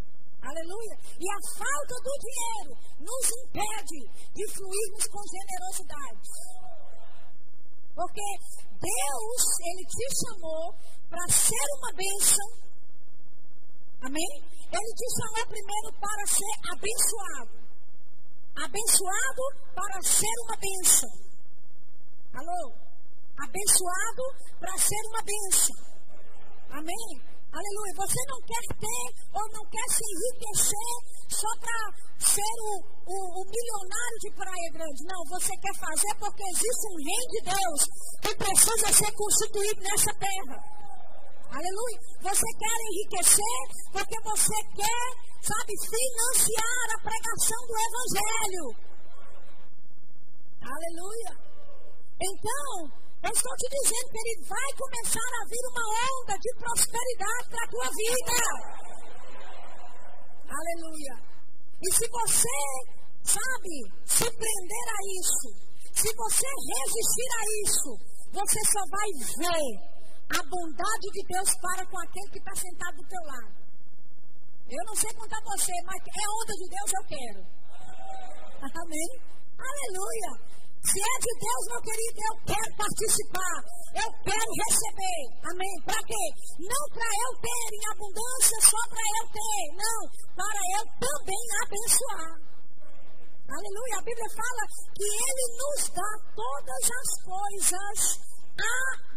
[0.45, 0.97] Aleluia.
[1.17, 6.29] E a falta do dinheiro nos impede de fluirmos com generosidade.
[7.95, 8.29] Porque
[8.77, 10.75] Deus, Ele te chamou
[11.09, 12.49] para ser uma bênção.
[14.03, 14.33] Amém?
[14.69, 17.65] Ele te chamou primeiro para ser abençoado.
[18.55, 19.43] Abençoado
[19.75, 21.09] para ser uma bênção.
[22.35, 22.94] Alô?
[23.39, 24.23] Abençoado
[24.61, 25.77] para ser uma bênção.
[26.71, 27.35] Amém?
[27.55, 27.95] Aleluia.
[27.95, 30.91] Você não quer ter ou não quer se enriquecer
[31.31, 31.79] só para
[32.19, 35.07] ser o, o, o, milionário de Praia Grande.
[35.07, 37.81] Não, você quer fazer porque existe um reino de Deus
[38.23, 40.57] que precisa ser constituído nessa terra.
[41.55, 41.99] Aleluia.
[42.23, 43.61] Você quer enriquecer
[43.93, 45.07] porque você quer,
[45.43, 48.67] sabe, financiar a pregação do Evangelho.
[50.59, 51.33] Aleluia.
[52.19, 57.49] Então, eu estou te dizendo que ele vai começar a vir uma onda de prosperidade
[57.49, 58.37] para a tua vida.
[60.45, 61.15] Aleluia.
[61.81, 62.59] E se você,
[63.25, 65.49] sabe, se prender a isso,
[65.93, 67.91] se você resistir a isso,
[68.29, 69.09] você só vai
[69.41, 69.73] ver
[70.37, 73.57] a bondade de Deus para com aquele que está sentado do teu lado.
[74.69, 77.41] Eu não sei contar você, mas é onda de Deus eu quero.
[78.65, 79.09] Amém?
[79.57, 80.64] Aleluia.
[80.85, 83.57] Se é de Deus, meu querido, eu quero participar.
[83.97, 85.21] Eu quero receber.
[85.49, 85.75] Amém.
[85.81, 86.25] Para quê?
[86.61, 89.65] Não para eu ter em abundância, só para eu ter.
[89.81, 90.01] Não.
[90.37, 92.37] Para eu também abençoar.
[93.49, 93.97] Aleluia.
[93.97, 98.21] A Bíblia fala que Ele nos dá todas as coisas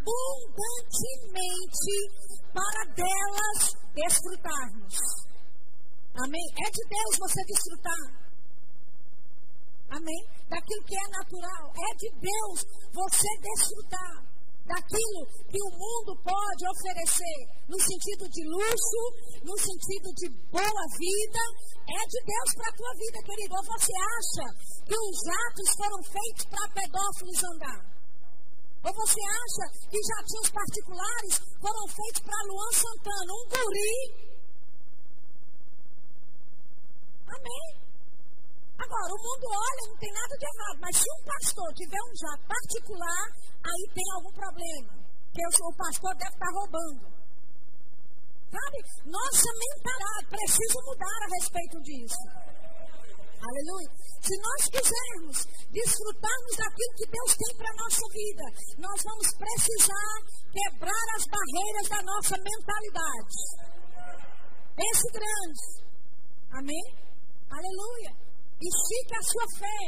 [0.07, 1.95] abundantemente
[2.55, 4.95] para delas desfrutarmos.
[6.15, 6.47] Amém?
[6.65, 8.26] É de Deus você desfrutar.
[9.89, 10.21] Amém?
[10.49, 11.63] Daquilo que é natural.
[11.71, 12.57] É de Deus
[12.91, 14.27] você desfrutar
[14.67, 17.39] daquilo que o mundo pode oferecer
[17.71, 19.01] no sentido de luxo,
[19.47, 21.43] no sentido de boa vida.
[21.87, 23.55] É de Deus para a tua vida, querido.
[23.55, 24.45] Ou você acha
[24.83, 27.97] que os atos foram feitos para pedófilos andar?
[28.83, 34.27] Ou você acha que já tinha os particulares foram feitos para Luan Santana, um guri
[37.27, 37.86] Amém?
[38.77, 42.15] Agora, o mundo olha, não tem nada de errado, mas se um pastor tiver um
[42.15, 43.23] jato particular,
[43.65, 44.93] aí tem algum problema.
[45.33, 47.05] Porque o, pastor deve estar roubando.
[48.47, 48.77] Sabe?
[49.05, 52.23] Nossa mentalidade precisa mudar a respeito disso.
[53.37, 53.89] Aleluia.
[54.21, 55.37] Se nós quisermos
[55.69, 58.45] desfrutarmos daquilo que Deus tem para a nossa vida,
[58.77, 60.13] nós vamos precisar
[60.51, 63.37] quebrar as barreiras da nossa mentalidade.
[64.75, 65.65] Pense grande.
[66.51, 66.85] Amém?
[67.49, 68.26] Aleluia.
[68.59, 69.79] Estique a sua fé.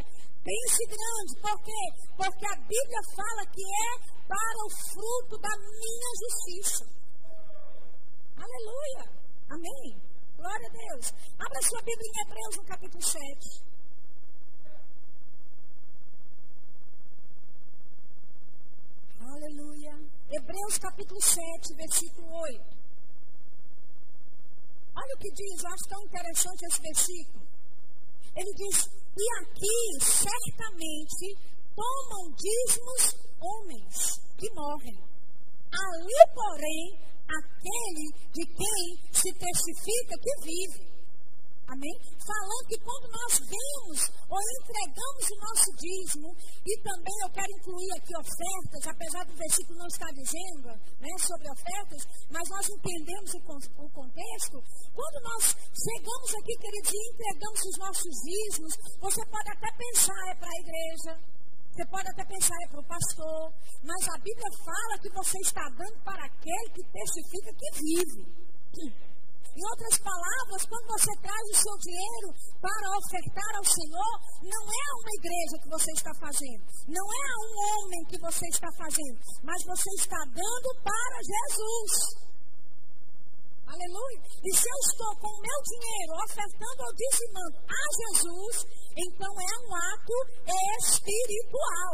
[0.44, 1.42] Pense grande.
[1.42, 1.84] Por quê?
[2.16, 3.92] Porque a Bíblia fala que é
[4.28, 6.86] para o fruto da minha justiça.
[8.38, 9.20] Aleluia.
[9.50, 10.02] Amém.
[10.38, 11.14] Glória a Deus.
[11.38, 13.70] Abra sua Bíblia em Hebreus no capítulo 7.
[19.20, 19.94] Aleluia.
[20.32, 22.80] Hebreus capítulo 7, versículo 8.
[24.96, 27.49] Olha o que diz, eu acho tão interessante esse versículo.
[28.40, 31.36] Ele diz: E aqui certamente
[31.76, 34.98] tomam dízimos homens que morrem.
[35.72, 40.99] Ali, porém, aquele de quem se testifica que vive.
[41.70, 41.94] Amém?
[42.18, 46.30] Falando que quando nós vemos ou entregamos o nosso dízimo,
[46.66, 51.46] e também eu quero incluir aqui ofertas, apesar do versículo não estar dizendo né, sobre
[51.46, 54.58] ofertas, mas nós entendemos o, o contexto.
[54.98, 60.36] Quando nós chegamos aqui, queridos, e entregamos os nossos dízimos, você pode até pensar é
[60.42, 61.12] para a igreja,
[61.70, 63.54] você pode até pensar é para o pastor,
[63.86, 69.19] mas a Bíblia fala que você está dando para aquele que testifica que vive.
[69.56, 72.30] Em outras palavras, quando você traz o seu dinheiro
[72.62, 77.24] para ofertar ao Senhor, não é a uma igreja que você está fazendo, não é
[77.30, 82.30] a um homem que você está fazendo, mas você está dando para Jesus.
[83.70, 84.20] Aleluia.
[84.42, 88.66] E se eu estou com o meu dinheiro ofertando ou dizimando a Jesus,
[88.98, 90.16] então é um ato
[90.82, 91.94] espiritual.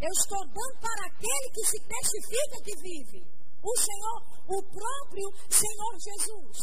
[0.00, 3.20] Eu estou dando para aquele que se testifica que vive.
[3.62, 6.58] O Senhor, o próprio Senhor Jesus.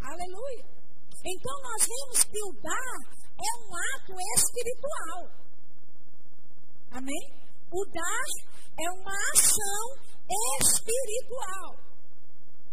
[0.00, 0.64] Aleluia.
[1.24, 5.40] Então nós vemos que o dar é um ato espiritual.
[6.92, 7.40] Amém?
[7.70, 10.10] O dar é uma ação
[10.60, 11.76] espiritual.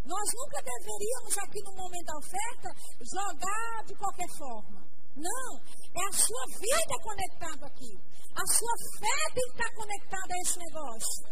[0.06, 2.70] Nós nunca deveríamos, aqui no momento da oferta,
[3.14, 4.88] jogar de qualquer forma.
[5.18, 8.00] Não, é a sua vida conectada aqui.
[8.34, 11.26] A sua fé tem que estar conectada a esse negócio.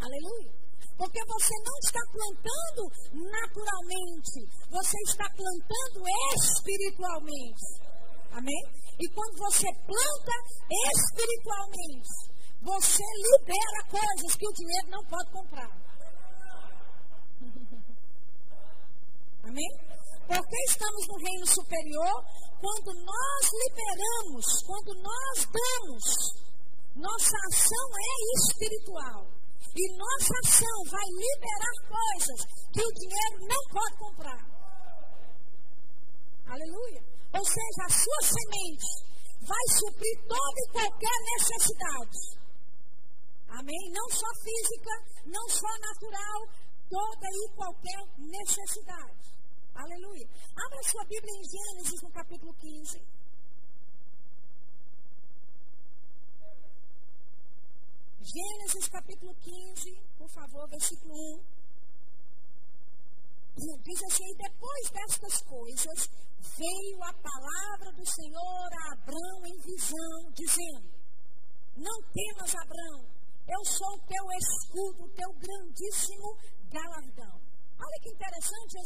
[0.00, 0.63] Aleluia.
[0.96, 2.82] Porque você não está plantando
[3.30, 6.04] naturalmente, você está plantando
[6.36, 7.66] espiritualmente.
[8.30, 8.62] Amém?
[8.98, 10.34] E quando você planta
[10.94, 15.84] espiritualmente, você libera coisas que o dinheiro não pode comprar.
[19.42, 19.68] Amém?
[20.26, 22.24] Porque estamos no reino superior,
[22.60, 26.44] quando nós liberamos, quando nós damos,
[26.96, 29.43] nossa ação é espiritual.
[29.74, 32.40] E nossa ação vai liberar coisas
[32.72, 34.54] que o dinheiro não pode comprar.
[36.46, 37.02] Aleluia.
[37.32, 38.86] Ou seja, a sua semente
[39.42, 42.44] vai suprir toda e qualquer necessidade.
[43.48, 43.90] Amém?
[43.92, 44.90] Não só física,
[45.26, 46.48] não só natural,
[46.88, 49.34] toda e qualquer necessidade.
[49.74, 50.28] Aleluia.
[50.56, 53.02] Abra sua Bíblia em Gênesis, no capítulo 15.
[58.24, 61.44] Gênesis capítulo 15, por favor, versículo 1.
[63.84, 66.08] Diz assim: Depois destas coisas,
[66.56, 70.88] veio a palavra do Senhor a Abrão em visão, dizendo:
[71.76, 73.04] Não temas, Abrão,
[73.46, 76.38] eu sou o teu escudo, o teu grandíssimo
[76.72, 77.36] galardão.
[77.76, 78.78] Olha que interessante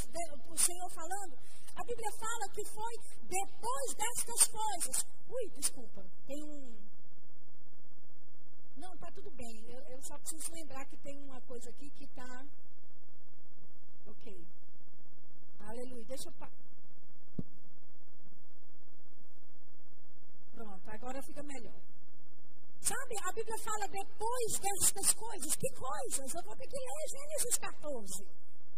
[0.50, 1.38] o Senhor falando.
[1.76, 5.06] A Bíblia fala que foi depois destas coisas.
[5.30, 6.97] Ui, desculpa, tem um
[8.78, 9.64] Não, tá tudo bem.
[9.68, 12.46] Eu, eu só preciso lembrar que tem uma coisa aqui que tá.
[14.06, 14.46] Ok.
[15.60, 16.04] Aleluia.
[16.04, 16.32] Deixa eu.
[20.54, 21.80] Pronto, agora fica melhor.
[22.80, 25.56] Sabe, a Bíblia fala depois destas coisas.
[25.56, 26.34] Que coisas?
[26.34, 28.26] Eu vou ter que ler Gênesis 14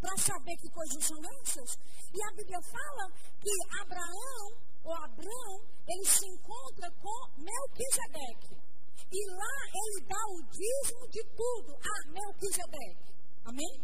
[0.00, 1.78] para saber que coisas são essas.
[2.14, 3.50] E a Bíblia fala que
[3.82, 8.69] Abraão, ou Abraão, ele se encontra com Melquisedeque.
[9.10, 13.10] E lá ele dá o dízimo de tudo a Melquisedeque.
[13.44, 13.74] Amém?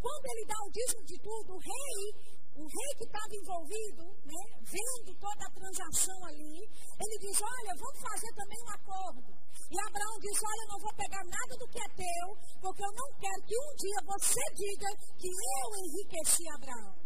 [0.00, 4.42] Quando ele dá o dízimo de tudo, o rei o rei que estava envolvido, né,
[4.64, 9.20] vendo toda a transação ali, ele diz: Olha, vamos fazer também um acordo.
[9.68, 12.26] E Abraão diz: Olha, eu não vou pegar nada do que é teu,
[12.62, 14.88] porque eu não quero que um dia você diga
[15.20, 16.96] que eu enriqueci Abraão.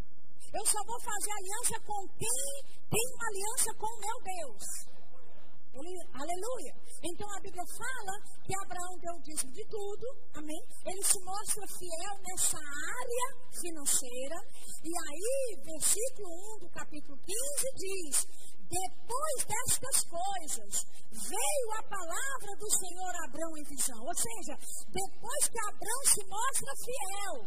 [0.54, 2.42] Eu só vou fazer aliança com quem
[2.86, 4.89] tem uma aliança com meu Deus.
[5.72, 6.74] Ele, aleluia.
[7.02, 10.60] Então a Bíblia fala que Abraão deu o dízimo de tudo, amém?
[10.84, 14.36] Ele se mostra fiel nessa área financeira.
[14.82, 17.30] E aí, versículo 1 do capítulo 15
[17.78, 18.26] diz:
[18.66, 20.72] Depois destas coisas,
[21.12, 24.00] veio a palavra do Senhor a Abraão em visão.
[24.02, 24.54] Ou seja,
[24.90, 27.46] depois que Abraão se mostra fiel,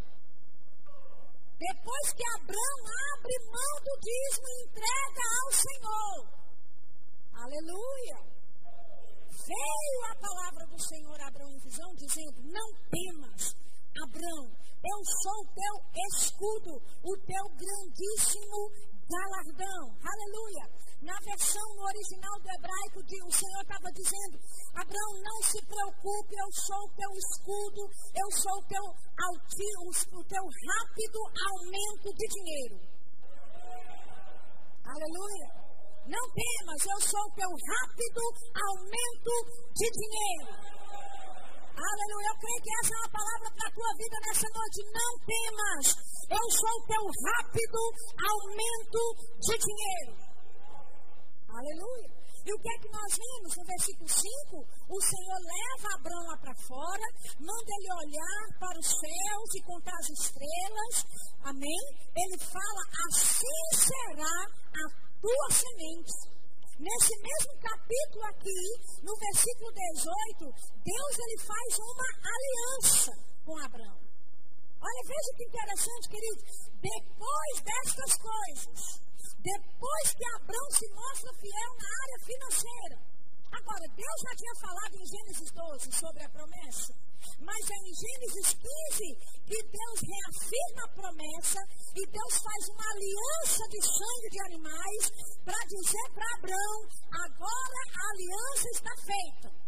[1.59, 2.80] depois que Abraão
[3.15, 6.43] abre mão do dízimo e entrega ao Senhor.
[7.34, 8.34] Aleluia.
[9.45, 13.55] Veio a palavra do Senhor a Abraão em visão, dizendo: Não temas,
[14.01, 14.45] Abraão,
[14.84, 15.75] eu sou o teu
[16.13, 16.71] escudo,
[17.03, 18.71] o teu grandíssimo
[19.09, 19.84] galardão.
[20.01, 20.84] Aleluia.
[21.03, 24.39] Na versão original do hebraico, o Senhor estava dizendo:
[24.75, 27.81] Abraão, não se preocupe, eu sou o teu escudo,
[28.15, 31.19] eu sou o teu, o teu rápido
[31.51, 32.79] aumento de dinheiro.
[34.86, 35.62] Aleluia.
[36.08, 38.22] Não temas, eu sou o teu rápido
[38.54, 39.34] aumento
[39.72, 40.74] de dinheiro.
[41.74, 42.28] Aleluia.
[42.28, 44.78] Eu creio que essa é uma palavra para a tua vida nessa noite.
[44.93, 45.86] Não temas.
[46.30, 47.80] Eu sou o teu rápido
[48.20, 49.01] aumento
[49.41, 50.14] de dinheiro.
[51.49, 52.24] Aleluia.
[52.45, 54.68] E o que é que nós vimos no versículo 5?
[54.89, 57.08] O Senhor leva Abraão lá para fora,
[57.39, 60.95] manda ele olhar para os céus e contar as estrelas.
[61.43, 61.80] Amém?
[62.16, 66.11] Ele fala: assim será a tua semente.
[66.84, 68.59] Nesse mesmo capítulo aqui,
[69.03, 70.51] no versículo 18,
[70.84, 73.11] Deus ele faz uma aliança
[73.45, 74.03] com Abraão.
[74.84, 76.43] Olha, veja que interessante, querido.
[76.82, 78.99] Depois destas coisas,
[79.39, 83.12] depois que Abraão se mostra fiel na área financeira.
[83.54, 86.93] Agora, Deus já tinha falado em Gênesis 12 sobre a promessa.
[87.39, 88.66] Mas é em Gênesis 15
[89.45, 91.60] que Deus reafirma a promessa
[91.95, 95.04] e Deus faz uma aliança de sangue de animais
[95.45, 96.80] para dizer para Abraão:
[97.14, 99.64] agora a aliança está feita.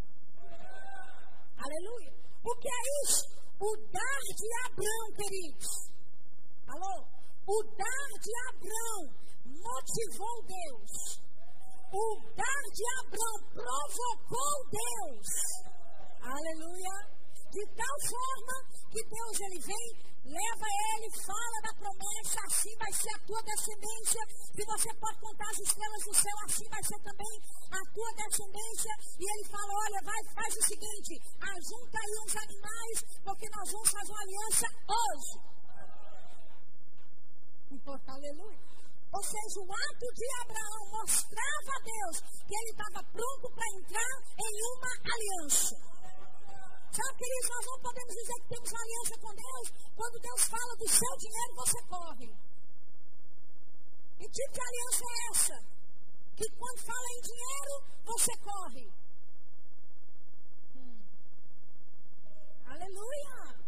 [1.56, 2.12] Aleluia.
[2.44, 3.24] O que é isso?
[3.60, 5.68] O dar de Abraão, queridos.
[6.66, 7.06] Alô?
[7.46, 11.25] O dar de Abraão motivou Deus.
[11.92, 15.28] O dar de Abraão provocou Deus.
[16.20, 17.16] Aleluia.
[17.50, 18.54] De tal forma
[18.90, 19.88] que Deus ele vem,
[20.26, 24.20] leva ele, fala da promessa, assim vai ser a tua descendência.
[24.52, 27.34] Se você pode contar as estrelas do céu, assim vai ser também
[27.70, 28.92] a tua descendência.
[29.18, 33.90] E ele fala: olha, vai, faz o seguinte, ajunta aí uns animais, porque nós vamos
[33.90, 35.56] fazer uma aliança hoje.
[38.08, 38.58] Aleluia.
[39.16, 44.14] Ou seja, o ato de Abraão mostrava a Deus que ele estava pronto para entrar
[44.36, 45.74] em uma aliança.
[46.92, 49.72] Sabe, queridos, nós não podemos dizer que temos aliança com Deus.
[49.96, 52.28] Quando Deus fala do seu dinheiro, você corre.
[54.18, 55.64] Que tipo de aliança é essa?
[56.36, 58.92] Que quando fala em dinheiro, você corre.
[60.76, 61.00] Hum.
[62.66, 63.64] Aleluia!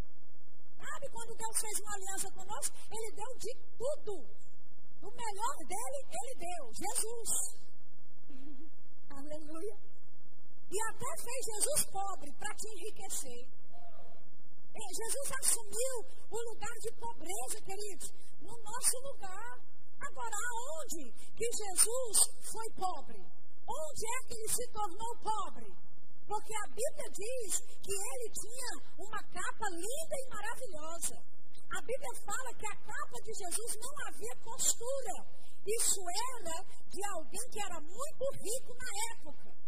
[0.76, 4.47] Sabe, quando Deus fez uma aliança conosco, Ele deu de tudo.
[5.02, 6.72] O melhor dele, Ele deu.
[6.74, 7.30] Jesus.
[9.10, 9.76] Aleluia.
[10.70, 13.48] E até fez Jesus pobre para te enriquecer.
[14.74, 15.96] E Jesus assumiu
[16.30, 19.60] o lugar de pobreza, queridos, no nosso lugar.
[20.00, 22.18] Agora, aonde que Jesus
[22.52, 23.18] foi pobre?
[23.66, 25.74] Onde é que ele se tornou pobre?
[26.26, 31.37] Porque a Bíblia diz que ele tinha uma capa linda e maravilhosa.
[31.70, 35.14] A Bíblia fala que a capa de Jesus não havia costura.
[35.66, 39.58] Isso era de alguém que era muito rico na época.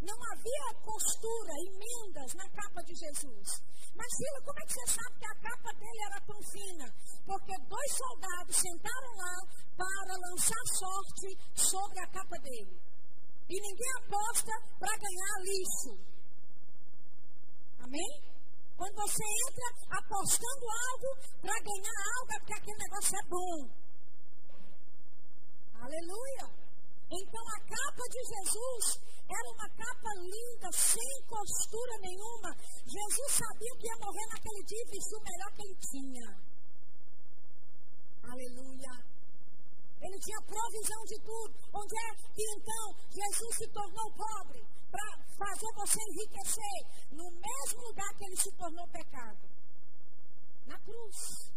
[0.00, 3.62] Não havia costura, emendas na capa de Jesus.
[3.94, 6.94] Mas, Sila, como é que você sabe que a capa dele era tão fina?
[7.26, 9.36] Porque dois soldados sentaram lá
[9.76, 12.80] para lançar sorte sobre a capa dele.
[13.50, 16.10] E ninguém aposta para ganhar lixo.
[17.80, 18.29] Amém?
[18.80, 21.08] Quando você entra apostando algo
[21.42, 23.68] para ganhar algo, é porque aquele negócio é bom.
[25.84, 26.48] Aleluia!
[27.12, 32.56] Então a capa de Jesus era uma capa linda, sem costura nenhuma.
[32.88, 36.26] Jesus sabia que ia morrer naquele dia e vestiu o melhor que ele tinha.
[38.32, 38.94] Aleluia!
[40.00, 41.52] Ele tinha provisão de tudo.
[41.74, 44.79] Onde é que então Jesus se tornou pobre?
[44.90, 47.06] Para fazer você enriquecer.
[47.12, 49.48] No mesmo lugar que ele se tornou pecado.
[50.66, 51.50] Na cruz.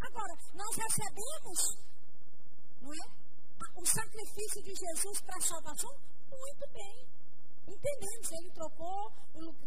[0.00, 1.78] Agora, nós recebemos,
[2.80, 3.22] não é?
[3.76, 5.90] O sacrifício de Jesus para a salvação?
[6.28, 7.06] Muito bem.
[7.68, 9.12] Entendemos, ele trocou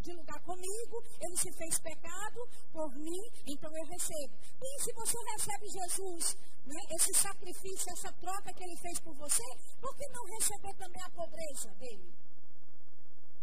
[0.01, 2.39] de lugar comigo, ele se fez pecado
[2.71, 4.35] por mim, então eu recebo.
[4.61, 6.35] E se você recebe Jesus,
[6.65, 9.43] né, esse sacrifício, essa troca que ele fez por você,
[9.79, 12.13] por que não receber também a pobreza dele?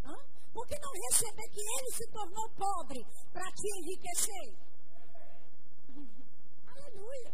[0.05, 0.15] Hã?
[0.53, 4.55] Por que não receber que ele se tornou pobre para te enriquecer?
[6.67, 7.33] Aleluia.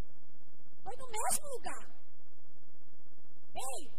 [0.83, 1.99] Foi no mesmo lugar.
[3.55, 3.91] Ei,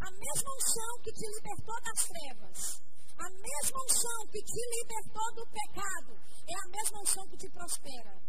[0.00, 2.82] a mesma unção que te libertou das trevas,
[3.16, 8.20] a mesma unção que te libertou do pecado, é a mesma unção que te prospera.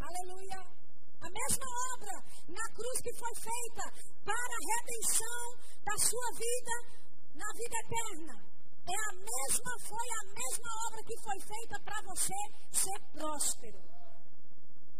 [0.00, 0.78] Aleluia.
[1.20, 3.82] A mesma obra na cruz que foi feita
[4.24, 7.07] para a redenção da sua vida
[7.38, 8.34] na vida eterna.
[8.88, 12.34] É a mesma, foi a mesma obra que foi feita para você
[12.72, 13.80] ser próspero.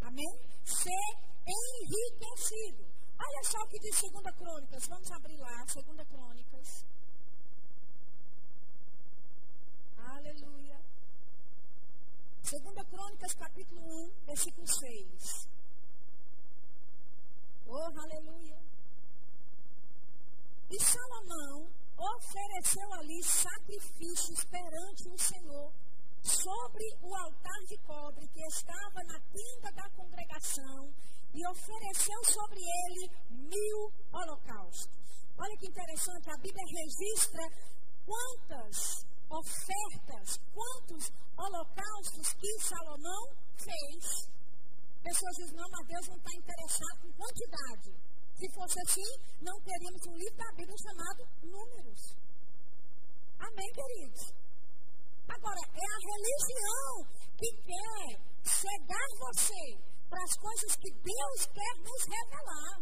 [0.02, 0.32] Amém?
[0.64, 1.06] Ser
[1.46, 2.86] enriquecido.
[3.18, 4.86] Olha só o que diz 2 Crônicas.
[4.86, 6.86] Vamos abrir lá, 2 Crônicas.
[9.96, 10.80] Aleluia.
[12.42, 15.48] 2 Crônicas, capítulo 1, versículo 6.
[17.66, 18.58] Oh, aleluia.
[20.70, 25.72] E Salomão ofereceu ali sacrifícios perante o Senhor
[26.22, 30.94] sobre o altar de cobre que estava na tenda da congregação
[31.34, 34.88] e ofereceu sobre ele mil holocaustos.
[35.38, 37.42] Olha que interessante, a Bíblia registra
[38.04, 44.28] quantas ofertas, quantos holocaustos que Salomão fez.
[45.02, 48.07] Pessoas dizem, não, mas Deus não está interessado em quantidade.
[48.38, 49.10] Se fosse assim,
[49.40, 52.14] não teríamos um livro da Bíblia chamado Números.
[53.36, 54.32] Amém, queridos?
[55.28, 57.04] Agora, é a religião
[57.36, 59.78] que quer cegar você
[60.08, 62.78] para as coisas que Deus quer nos revelar.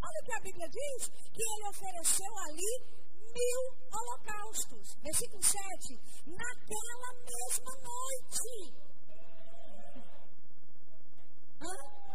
[0.00, 4.96] Olha o que a Bíblia diz: que ele ofereceu ali mil holocaustos.
[5.02, 6.00] Versículo 7.
[6.26, 8.72] Naquela mesma noite.
[11.60, 12.07] Hã?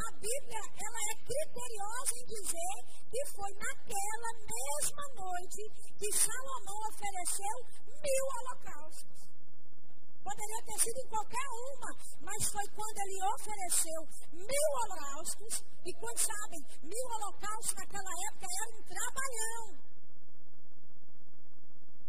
[0.00, 2.76] A Bíblia ela é criteriosa em dizer
[3.10, 5.60] que foi naquela mesma noite
[5.98, 9.28] que Salomão ofereceu mil holocaustos.
[10.24, 11.90] Poderia ter sido em qualquer uma,
[12.20, 14.00] mas foi quando ele ofereceu
[14.32, 15.64] mil holocaustos.
[15.84, 19.90] E quando sabem, mil holocaustos naquela época era um trabalhão.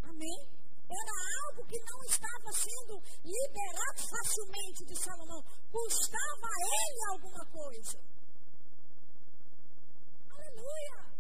[0.04, 0.61] Amém?
[0.92, 1.16] Era
[1.48, 5.42] algo que não estava sendo liberado facilmente de Salomão.
[5.72, 7.98] Custava a ele alguma coisa.
[10.30, 11.12] Aleluia!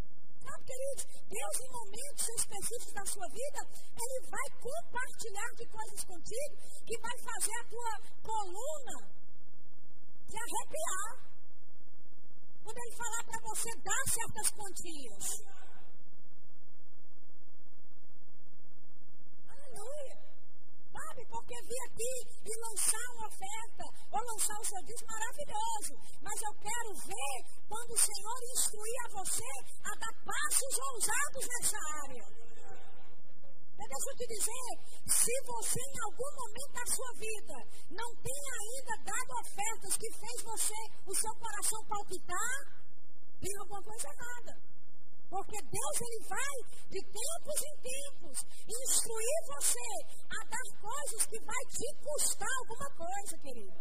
[0.43, 3.59] Sabe, queridos, Deus, em momentos específicos da sua vida,
[3.95, 7.93] Ele vai compartilhar de coisas contigo que vai fazer a tua
[8.23, 9.21] coluna
[10.27, 11.31] se arrepiar.
[12.63, 15.60] Quando Ele falar para você dar certas quantias.
[19.71, 20.17] Aleluia.
[20.91, 22.13] Sabe, porque vir aqui
[22.43, 25.95] e lançar uma oferta ou lançar o seu maravilhoso.
[26.21, 29.51] Mas eu quero ver quando o Senhor instruir a você
[29.83, 32.51] a dar passos ousados nessa área.
[33.91, 34.71] Deixa eu te dizer,
[35.05, 37.55] se você em algum momento da sua vida
[37.91, 42.81] não tem ainda dado ofertas que fez você, o seu coração palpitar,
[43.41, 44.61] tem alguma coisa errada.
[45.31, 46.55] Porque Deus ele vai
[46.91, 49.89] de tempos em tempos instruir você
[50.27, 53.71] a dar coisas que vai te custar alguma coisa, querido.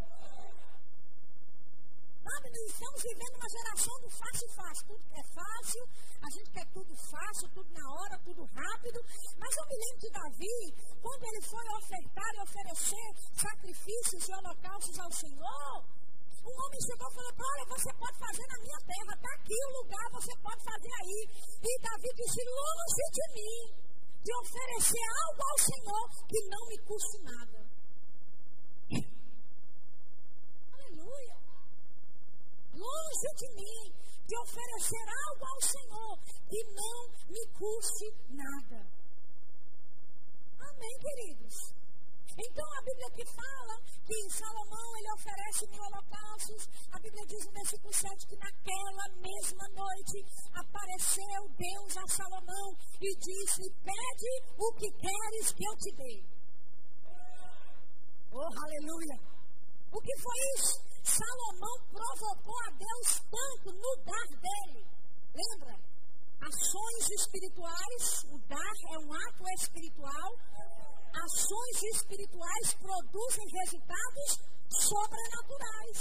[2.22, 4.86] Sabe, nós estamos vivendo uma geração do fácil fácil.
[4.86, 5.82] Tudo é fácil,
[6.22, 9.01] a gente quer tudo fácil, tudo na hora, tudo rápido.
[9.36, 14.98] Mas eu me lembro de Davi, quando ele foi ofertar e oferecer sacrifícios e holocaustos
[15.01, 15.99] ao Senhor,
[16.45, 19.82] um homem chegou e falou: Olha, você pode fazer na minha terra, está aqui o
[19.82, 21.20] lugar, você pode fazer aí.
[21.62, 23.91] E Davi disse: Longe de mim,
[24.24, 27.61] de oferecer algo ao Senhor que não me custe nada.
[30.72, 31.36] Aleluia.
[32.72, 33.95] Longe de mim,
[34.26, 36.18] de oferecer algo ao Senhor
[36.49, 38.86] que não me custe nada.
[40.59, 41.80] Amém, queridos?
[42.39, 43.74] Então a Bíblia aqui fala
[44.07, 46.68] que Salomão ele oferece mil holocaustos.
[46.93, 50.24] A Bíblia diz no versículo 7 que naquela mesma noite
[50.55, 56.24] apareceu Deus a Salomão e disse: Pede o que queres que eu te dê.
[58.33, 59.18] Oh, aleluia!
[59.93, 60.91] O que foi isso?
[61.03, 64.87] Salomão provocou a Deus tanto no dar dele.
[65.35, 65.74] Lembra?
[66.41, 70.31] Ações espirituais, o dar é um ato espiritual
[71.14, 74.38] ações espirituais produzem resultados
[74.70, 75.98] sobrenaturais.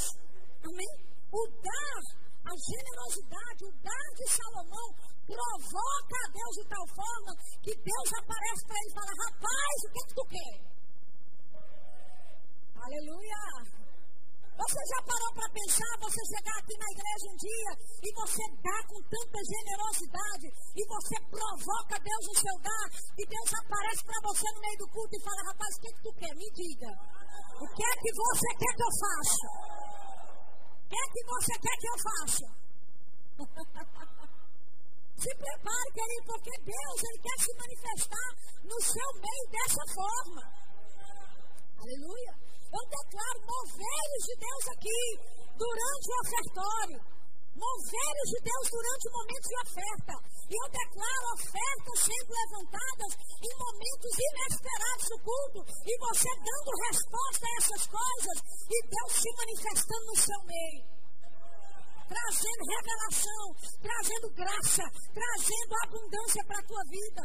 [0.64, 0.94] Amém?
[1.32, 2.02] O dar,
[2.46, 4.90] a generosidade, o dar de Salomão
[5.26, 7.32] provoca a Deus de tal forma
[7.62, 10.70] que Deus aparece para ele e fala: Rapaz, o que, é que tu quer?
[12.82, 13.79] Aleluia!
[14.60, 17.72] Você já parou para pensar, você chegar aqui na igreja um dia
[18.04, 23.50] e você dá com tanta generosidade e você provoca Deus no seu dar e Deus
[23.56, 26.12] aparece para você no meio do culto e fala, rapaz, o que, é que tu
[26.12, 26.36] quer?
[26.36, 26.92] Me diga.
[27.56, 29.48] O que é que você quer que eu faça?
[30.76, 32.46] O que é que você quer que eu faça?
[35.24, 38.30] se prepare, querido, porque Deus ele quer se manifestar
[38.64, 40.44] no seu meio dessa forma.
[41.80, 42.59] Aleluia.
[42.70, 45.02] Eu declaro moveres de Deus aqui
[45.58, 47.00] durante o ofertório.
[47.60, 50.14] Moveres de Deus durante o momento de oferta.
[50.50, 53.12] E eu declaro ofertas sendo levantadas
[53.42, 55.60] em momentos inesperados do culto.
[55.84, 58.38] E você dando resposta a essas coisas.
[58.70, 60.84] E Deus se manifestando no seu meio.
[62.08, 63.44] Trazendo revelação,
[63.82, 67.24] trazendo graça, trazendo abundância para a tua vida.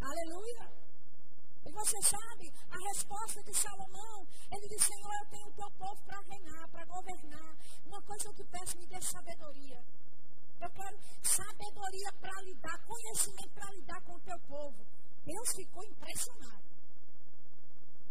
[0.00, 0.83] Aleluia.
[1.66, 6.02] E você sabe, a resposta de Salomão, ele disse, Senhor, eu tenho o teu povo
[6.04, 7.56] para reinar, para governar.
[7.86, 9.82] Uma coisa eu te peço, me dê sabedoria.
[10.60, 14.86] Eu quero sabedoria para lidar, conhecimento para lidar com o teu povo.
[15.24, 16.64] Deus ficou impressionado.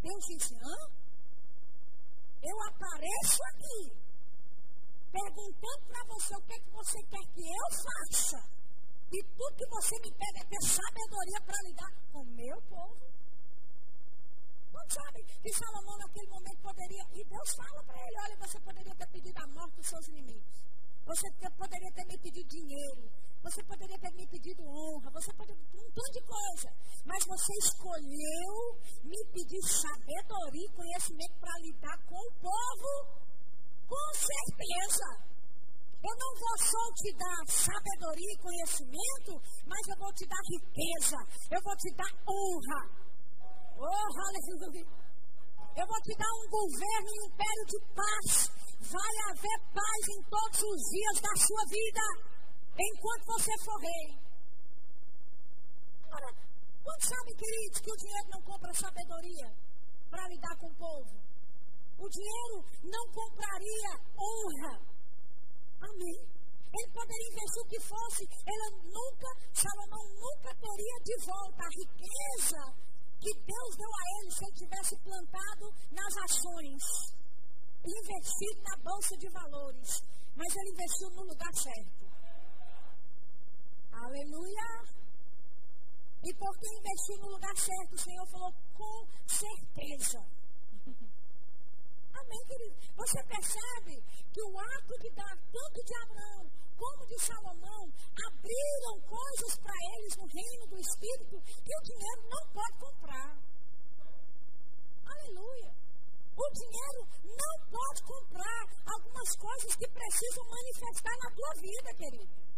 [0.01, 1.04] Deus disse, hã?
[2.41, 3.95] Eu apareço aqui,
[5.12, 8.49] perguntando para você o que, que você quer que eu faça.
[9.14, 13.12] E tudo que você me pede é ter sabedoria para lidar com o meu povo.
[14.74, 18.95] Não sabe que Salomão naquele momento poderia, e Deus fala para ele, olha, você poderia
[18.95, 20.63] ter pedido a morte dos seus inimigos.
[21.05, 23.11] Você ter, poderia ter me pedido dinheiro.
[23.43, 25.11] Você poderia ter me pedido honra.
[25.11, 26.69] Você poderia um montão de coisa.
[27.05, 28.55] Mas você escolheu
[29.03, 33.19] me pedir sabedoria e conhecimento para lidar com o povo.
[33.86, 35.34] Com certeza.
[36.03, 41.17] Eu não vou só te dar sabedoria e conhecimento, mas eu vou te dar riqueza.
[41.51, 43.12] Eu vou te dar honra.
[43.78, 44.86] Oh, aleluia.
[45.76, 48.51] Eu vou te dar um governo e um império de paz.
[48.80, 52.05] Vai haver paz em todos os dias da sua vida,
[52.78, 54.21] enquanto você for rei.
[56.05, 56.30] Agora,
[56.84, 59.49] quantos sabem, queridos, que o dinheiro não compra sabedoria
[60.09, 61.24] para lidar com o povo?
[61.97, 64.78] O dinheiro não compraria honra.
[65.82, 66.21] Amém.
[66.74, 72.93] Ele poderia investir o que fosse, ele nunca, Salomão nunca teria de volta a riqueza
[73.24, 76.84] que Deus deu a ele se ele tivesse plantado nas ações,
[77.80, 80.03] investido na bolsa de valores,
[80.36, 82.03] mas ele investiu no lugar certo.
[83.93, 84.69] Aleluia!
[86.26, 90.43] E porque investiu no lugar certo, o Senhor falou com certeza.
[92.14, 92.76] Amém, querido?
[92.95, 96.51] Você percebe que o ato de dar tanto de Abraão
[96.84, 97.93] como de Salomão,
[98.28, 103.38] abriram coisas para eles no reino do Espírito que o dinheiro não pode comprar.
[105.05, 105.74] Aleluia.
[106.36, 112.53] O dinheiro não pode comprar algumas coisas que precisam manifestar na tua vida, querido.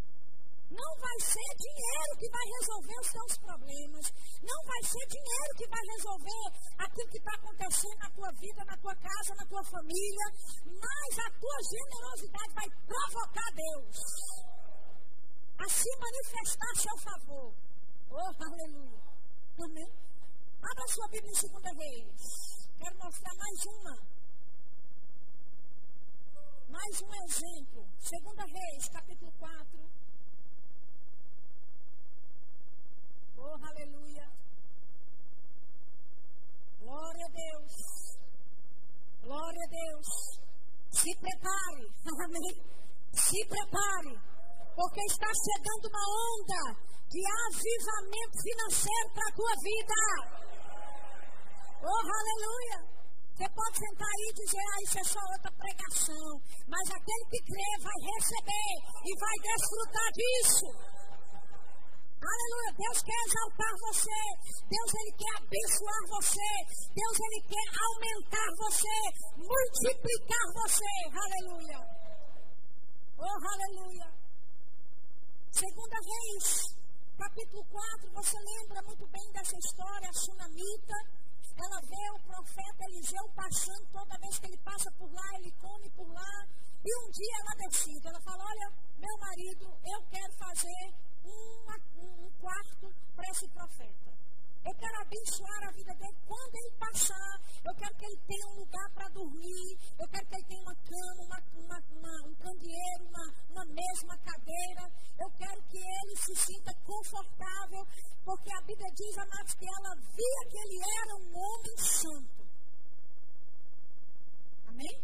[0.72, 4.14] Não vai ser dinheiro que vai resolver os seus problemas.
[4.42, 6.46] Não vai ser dinheiro que vai resolver
[6.80, 10.26] aquilo que está acontecendo na tua vida, na tua casa, na tua família.
[10.66, 13.96] Mas a tua generosidade vai provocar Deus
[15.58, 17.54] a se manifestar a seu favor.
[18.10, 19.02] Oh, aleluia.
[19.60, 19.92] Amém?
[20.62, 22.70] Abra sua Bíblia em segunda vez.
[22.78, 24.16] Quero mostrar mais uma.
[26.70, 27.88] Mais um exemplo.
[28.00, 30.05] Segunda Reis, capítulo 4.
[33.38, 34.28] Oh, aleluia.
[36.80, 37.74] Glória a Deus.
[39.22, 40.08] Glória a Deus.
[40.92, 41.86] Se prepare.
[42.26, 42.54] Amém.
[43.14, 44.20] Se prepare.
[44.76, 46.80] Porque está chegando uma onda
[47.10, 50.00] de avivamento financeiro para a tua vida.
[51.82, 52.96] Oh, aleluia.
[53.36, 56.42] Você pode sentar aí e dizer, ah, isso é só outra pregação.
[56.68, 58.72] Mas aquele que crê vai receber
[59.04, 60.95] e vai desfrutar disso.
[62.22, 62.72] Aleluia.
[62.78, 64.22] Deus quer exaltar você.
[64.70, 66.50] Deus ele quer abençoar você.
[66.94, 68.96] Deus ele quer aumentar você,
[69.38, 70.92] multiplicar você.
[71.12, 71.80] Aleluia.
[73.18, 74.08] Oh, aleluia.
[75.52, 76.76] Segunda vez,
[77.18, 81.25] capítulo 4, você lembra muito bem dessa história, a Sunamita.
[81.58, 85.90] Ela vê o profeta Eliseu passando, toda vez que ele passa por lá, ele come
[85.92, 86.48] por lá.
[86.84, 90.94] E um dia ela decide, ela fala, olha, meu marido, eu quero fazer
[91.24, 94.14] uma, um, quarto para esse profeta.
[94.66, 97.42] Eu quero abençoar a vida dele quando ele passar.
[97.64, 99.78] Eu quero que ele tenha um lugar para dormir.
[100.00, 104.92] Eu quero que ele tenha uma cama, uma, uma, uma, um candeeiro, uma, uma cadeira.
[105.20, 107.86] Eu quero que ele se sinta confortável.
[108.26, 112.42] Porque a Bíblia diz, amados, que ela via que ele era um homem santo.
[114.66, 115.04] Amém?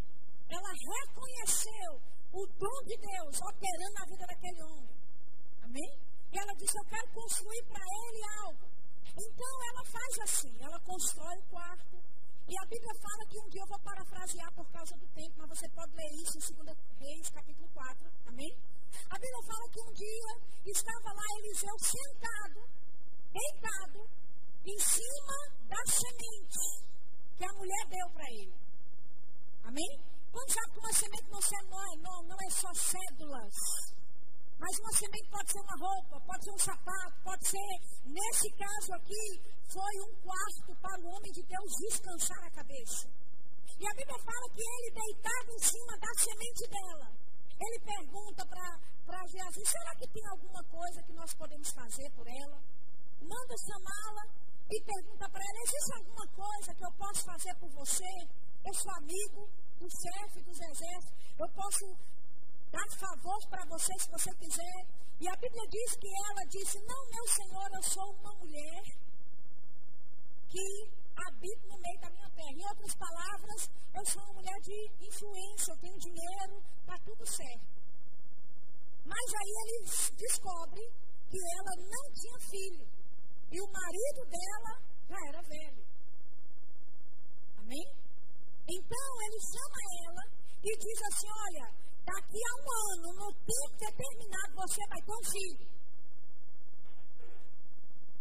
[0.50, 2.02] Ela reconheceu
[2.34, 4.96] o dom de Deus operando na vida daquele homem.
[5.62, 6.00] Amém?
[6.34, 8.81] E ela disse: Eu quero construir para ele algo.
[9.18, 11.98] Então ela faz assim: ela constrói o quarto.
[12.48, 15.50] E a Bíblia fala que um dia eu vou parafrasear por causa do tempo, mas
[15.50, 18.12] você pode ler isso em 2 Reis, capítulo 4.
[18.28, 18.52] Amém?
[19.10, 22.68] A Bíblia fala que um dia estava lá Eliseu sentado,
[23.32, 24.10] deitado,
[24.66, 25.38] em cima
[25.70, 26.84] das sementes
[27.38, 28.56] que a mulher deu para ele.
[29.64, 30.12] Amém?
[30.32, 33.54] Quando sabe que uma semente não é, não, não é só cédulas
[34.62, 37.72] mas uma semente pode ser uma roupa, pode ser um sapato, pode ser,
[38.06, 39.26] nesse caso aqui,
[39.66, 43.10] foi um quarto para o homem de Deus descansar a cabeça.
[43.82, 47.10] E a Bíblia fala que ele deitava em cima da semente dela.
[47.58, 52.62] Ele pergunta para Geazi, será que tem alguma coisa que nós podemos fazer por ela?
[53.22, 54.26] Manda chamá-la
[54.70, 58.14] e pergunta para ela, existe alguma coisa que eu posso fazer por você?
[58.64, 59.50] Eu sou amigo
[59.80, 61.98] do chefe dos exércitos, eu posso
[62.72, 64.88] dar favor para você se você quiser.
[65.20, 68.84] E a Bíblia diz que ela disse: Não, meu Senhor, eu sou uma mulher
[70.50, 70.66] que
[71.28, 72.52] habito no meio da minha terra.
[72.52, 77.82] Em outras palavras, eu sou uma mulher de influência, eu tenho dinheiro, está tudo certo.
[79.06, 79.86] Mas aí ele
[80.18, 80.82] descobre
[81.30, 82.88] que ela não tinha filho.
[83.52, 85.86] E o marido dela já era velho.
[87.58, 87.88] Amém?
[88.68, 90.24] Então ele chama ela
[90.64, 95.26] e diz assim: Olha, Daqui a um ano, no tempo determinado, você vai ter um
[95.32, 95.68] filho.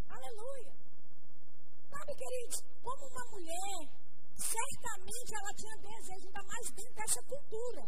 [0.09, 0.73] Aleluia.
[1.91, 3.89] Sabe, queridos, como uma mulher,
[4.37, 7.83] certamente ela tinha desejo, ainda mais dentro dessa cultura.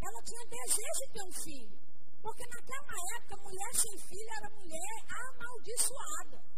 [0.00, 1.78] Ela tinha desejo de ter um filho.
[2.22, 6.57] Porque naquela época, mulher sem filho era mulher amaldiçoada.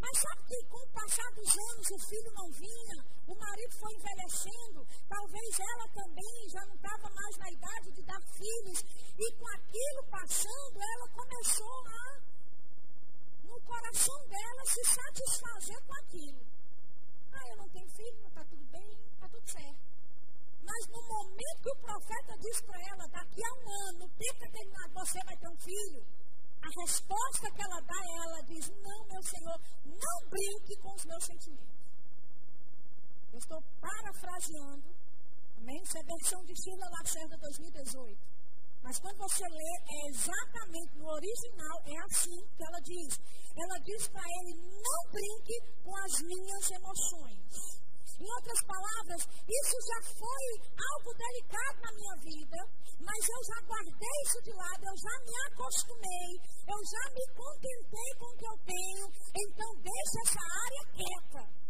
[0.00, 3.92] Mas sabe que com o passar dos anos o filho não vinha, o marido foi
[3.94, 8.80] envelhecendo, talvez ela também já não estava mais na idade de dar filhos,
[9.18, 12.20] e com aquilo passando, ela começou a,
[13.44, 16.46] no coração dela, se satisfazer com aquilo.
[17.32, 19.90] Ah, eu não tenho filho, está tudo bem, está tudo certo.
[20.62, 24.40] Mas no momento que o profeta diz para ela, daqui a um ano, no tempo
[24.40, 26.06] determinado, você vai ter um filho,
[26.62, 31.24] a resposta que ela dá, ela diz: Não, meu Senhor, não brinque com os meus
[31.24, 31.80] sentimentos.
[33.32, 34.94] Eu estou parafraseando,
[35.58, 35.82] amém?
[35.82, 38.18] Isso é a versão de Sheila Lacerda 2018.
[38.82, 43.20] Mas quando você lê, é exatamente no original, é assim que ela diz.
[43.56, 47.80] Ela diz para ele: Não brinque com as minhas emoções.
[48.18, 50.46] Em outras palavras, isso já foi
[50.76, 52.58] algo delicado na minha vida,
[53.00, 56.30] mas eu já guardei isso de lado, eu já me acostumei,
[56.68, 61.60] eu já me contentei com o que eu tenho, então deixa essa área quieta.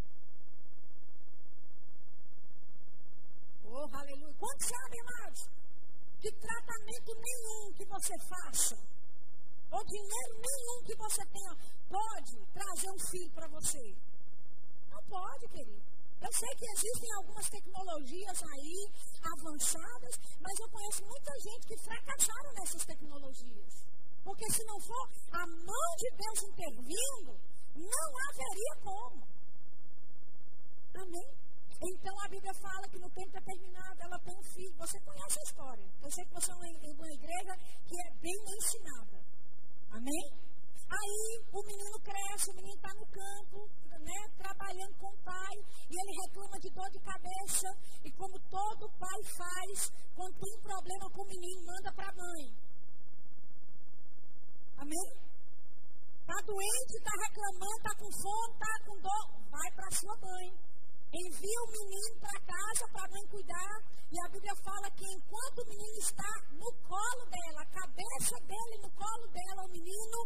[3.64, 4.34] Oh, aleluia.
[4.34, 5.48] Quantos sabem, amados,
[6.20, 8.76] que tratamento nenhum que você faça,
[9.70, 11.54] ou dinheiro nenhum que você tenha,
[11.88, 13.96] pode trazer um filho para você?
[14.90, 15.99] Não pode, querido.
[16.20, 18.90] Eu sei que existem algumas tecnologias aí
[19.22, 23.86] avançadas, mas eu conheço muita gente que fracassaram nessas tecnologias.
[24.22, 27.40] Porque se não for a mão de Deus intervindo,
[27.74, 29.26] não haveria como.
[30.94, 31.40] Amém?
[31.82, 34.76] Então a Bíblia fala que no tempo determinado ela tem um filho.
[34.76, 35.88] Você conhece a história.
[36.02, 37.56] Eu sei que você é uma igreja
[37.88, 39.24] que é bem ensinada.
[39.90, 40.49] Amém?
[40.88, 43.68] Aí o menino cresce, o menino está no campo,
[44.00, 45.56] né, trabalhando com o pai,
[45.90, 47.68] e ele reclama de dor de cabeça,
[48.04, 52.70] e como todo pai faz, quando tem problema com o menino, manda para a mãe.
[54.78, 55.30] Amém?
[56.20, 60.70] Está doente, está reclamando, está com fome, está com dor, vai para sua mãe.
[61.12, 63.74] Envia o menino para casa para a mãe cuidar.
[64.12, 68.78] E a Bíblia fala que enquanto o menino está no colo dela, a cabeça dele
[68.78, 70.18] no colo dela, o menino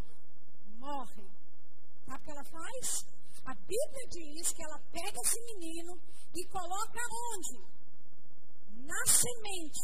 [0.85, 1.25] morre.
[2.45, 3.07] faz?
[3.47, 5.99] A Bíblia diz que ela pega esse menino
[6.35, 7.01] e coloca
[7.33, 7.59] onde?
[8.87, 9.81] Na semente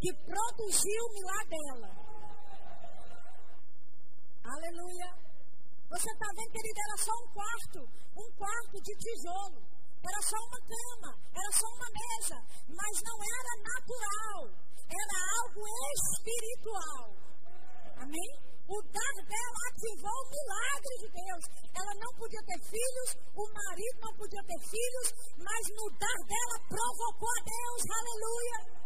[0.00, 2.08] que produziu o milagre dela.
[4.44, 5.28] Aleluia.
[5.90, 7.80] Você está vendo, querida, era só um quarto,
[8.16, 9.62] um quarto de tijolo.
[10.04, 12.36] Era só uma cama, era só uma mesa,
[12.68, 14.40] mas não era natural,
[14.88, 15.62] era algo
[15.96, 17.16] espiritual.
[17.96, 18.47] Amém?
[18.68, 21.44] O dar dela ativou o milagre de Deus.
[21.72, 25.06] Ela não podia ter filhos, o marido não podia ter filhos,
[25.38, 27.80] mas no dar dela provocou a Deus.
[27.88, 28.78] Aleluia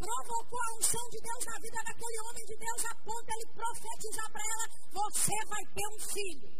[0.00, 3.52] provocou a unção de Deus na vida daquele homem de Deus, a ponto de ele
[3.52, 6.50] profetizar para ela: Você vai ter um filho.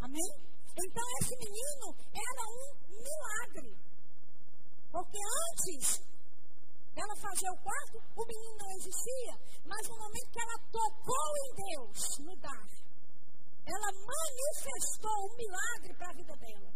[0.00, 0.30] Amém?
[0.76, 3.76] Então esse menino era um milagre.
[4.90, 6.02] Porque antes
[6.94, 9.34] dela fazer o quarto, o menino não existia.
[9.64, 12.68] Mas no momento que ela tocou em Deus, no dar,
[13.66, 16.72] ela manifestou um milagre para a vida dela.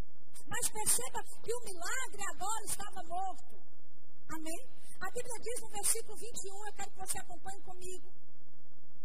[0.46, 3.56] Mas perceba que o milagre agora estava morto.
[4.30, 4.60] Amém?
[5.00, 8.12] A Bíblia diz no versículo 21, eu quero que você acompanhe comigo.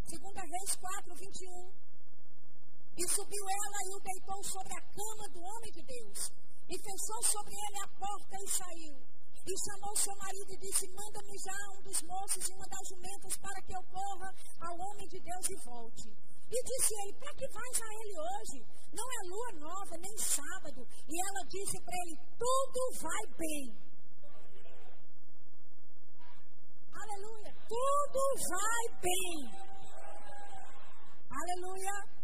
[0.06, 1.72] 2 Reis 4, 21.
[2.98, 6.32] E subiu ela e o deitou sobre a cama do homem de Deus.
[6.70, 9.09] E fechou sobre ele a porta e saiu.
[9.48, 13.38] E chamou seu marido e disse: Manda-me já um dos moços e uma das jumentas
[13.38, 14.30] para que eu corra
[14.62, 16.10] ao homem de Deus e volte.
[16.52, 18.58] E disse ele: Para que vais a ele hoje?
[18.92, 20.82] Não é lua nova, nem sábado.
[21.08, 23.90] E ela disse para ele: Tudo vai bem.
[26.92, 27.56] Aleluia.
[27.68, 29.70] Tudo vai bem.
[31.30, 32.20] Aleluia.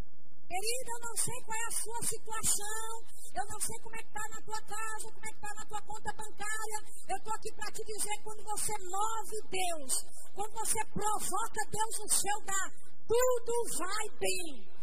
[0.47, 3.24] Querida, eu não sei qual é a sua situação.
[3.35, 5.65] Eu não sei como é que está na tua casa, como é que está na
[5.67, 6.79] tua conta bancária.
[7.09, 9.91] Eu estou aqui para te dizer, quando você move Deus,
[10.33, 12.69] quando você provoca Deus no seu dar,
[13.03, 14.75] tudo vai bem.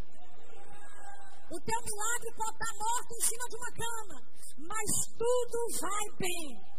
[1.48, 4.16] O teu milagre pode estar morto em cima de uma cama,
[4.68, 6.72] mas tudo vai bem.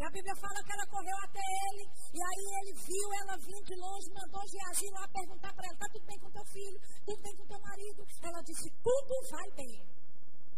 [0.00, 3.64] E a Bíblia fala que ela correu até ele, e aí ele viu ela vindo
[3.68, 6.80] de longe, mandou Geazi lá perguntar para ela: está tudo bem com teu filho?
[7.04, 8.06] Tudo bem com teu marido?
[8.22, 9.99] Ela disse: tudo vai bem.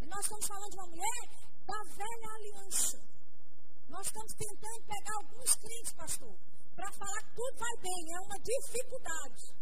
[0.06, 1.20] Nós estamos falando de uma mulher
[1.66, 2.98] da velha aliança.
[3.88, 6.34] Nós estamos tentando pegar alguns crentes, pastor,
[6.74, 9.54] para falar que tudo vai bem, é uma dificuldade.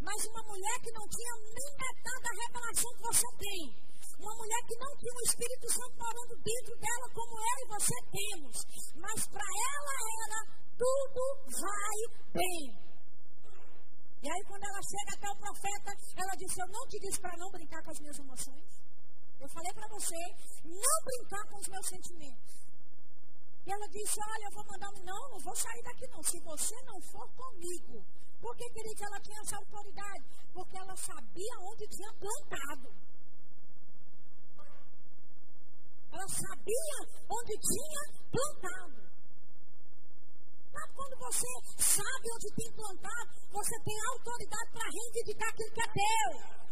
[0.00, 4.62] Mas uma mulher que não tinha nem metade da revelação que você tem, uma mulher
[4.66, 8.56] que não tinha o Espírito Santo morando dentro dela, como eu e você temos.
[8.94, 11.22] Mas para ela era tudo
[11.58, 11.98] vai
[12.32, 12.82] bem.
[14.22, 17.36] E aí, quando ela chega até o profeta, ela disse: Eu não te disse para
[17.36, 18.91] não brincar com as minhas emoções.
[19.42, 20.14] Eu falei para você
[20.62, 22.62] não brincar com os meus sentimentos.
[23.66, 25.02] E ela disse: Olha, eu vou mandar um.
[25.02, 26.22] Não, não vou sair daqui não.
[26.22, 28.06] Se você não for comigo.
[28.40, 30.24] Por que, querida, ela tinha essa autoridade?
[30.52, 32.88] Porque ela sabia onde tinha plantado.
[36.12, 36.96] Ela sabia
[37.30, 39.02] onde tinha plantado.
[40.72, 41.46] Mas quando você
[41.78, 46.71] sabe onde tem plantado, você tem autoridade para reivindicar aquilo que é teu.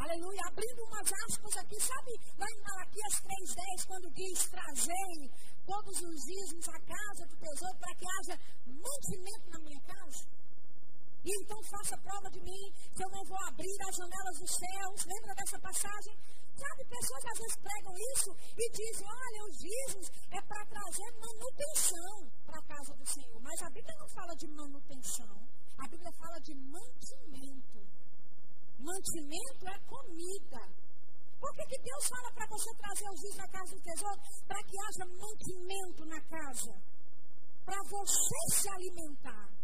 [0.00, 0.40] Aleluia.
[0.48, 5.30] Abrindo umas aspas aqui, sabe lá em Malaquias 3,10, quando diz: Trazei
[5.66, 10.24] todos os dízimos à casa do tesouro para que haja mantimento na minha casa?
[11.22, 15.04] E então faça prova de mim, que eu não vou abrir as janelas dos céus.
[15.04, 16.16] Lembra dessa passagem?
[16.56, 22.30] Sabe, pessoas às vezes pregam isso e dizem, olha, os dízimos é para trazer manutenção
[22.46, 23.40] para a casa do Senhor.
[23.40, 25.48] Mas a Bíblia não fala de manutenção.
[25.76, 27.99] A Bíblia fala de mantimento.
[28.80, 30.62] Mantimento é comida.
[31.38, 34.20] Por que, que Deus fala para você trazer os dízimos na casa do tesouro?
[34.46, 36.72] Para que haja mantimento na casa.
[37.64, 39.59] Para você se alimentar.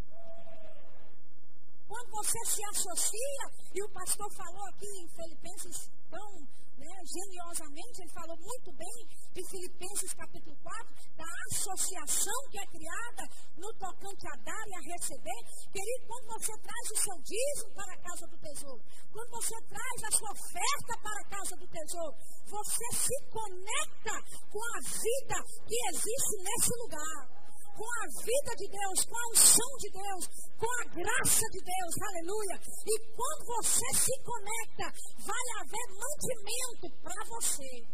[1.87, 8.13] Quando você se associa, e o pastor falou aqui em Filipenses tão né, geniosamente, ele
[8.13, 8.97] falou muito bem
[9.33, 13.23] de Filipenses capítulo 4, da associação que é criada
[13.57, 15.41] no tocante a dar e a receber.
[15.71, 20.03] Querido, quando você traz o seu dízimo para a casa do tesouro, quando você traz
[20.03, 22.15] a sua oferta para a casa do tesouro,
[22.45, 24.15] você se conecta
[24.51, 27.36] com a vida que existe nesse lugar
[27.77, 30.23] com a vida de Deus, com a unção de Deus,
[30.57, 32.57] com a graça de Deus, aleluia.
[32.89, 34.89] E quando você se conecta,
[35.21, 37.87] vai haver mantimento para você.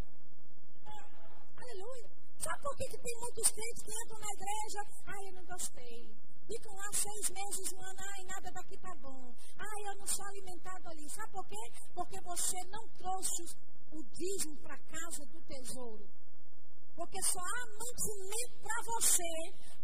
[1.58, 2.10] Aleluia.
[2.40, 4.80] Sabe por que, que tem muitos crentes que entram na igreja?
[5.06, 6.16] Ah, eu não gostei.
[6.48, 9.34] Ficam lá seis meses, um ano, ai, nada daqui tá bom.
[9.58, 11.10] Ah, eu não sou alimentado ali.
[11.10, 11.72] Sabe por quê?
[11.94, 13.44] Porque você não trouxe
[13.92, 16.06] o dízimo para casa do tesouro.
[16.96, 19.24] Porque só há mantimento para você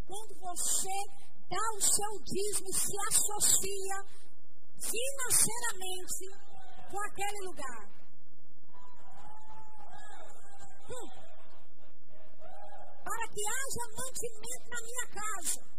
[0.05, 4.05] quando você dá o seu dízimo e se associa
[4.79, 6.25] financeiramente
[6.89, 7.89] com aquele lugar.
[10.89, 11.09] Hum.
[13.03, 15.69] Para que haja mantimento na minha casa.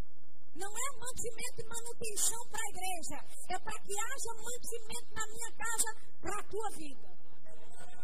[0.54, 3.24] Não é mantimento e manutenção para a igreja.
[3.48, 7.09] É para que haja mantimento na minha casa para a tua vida.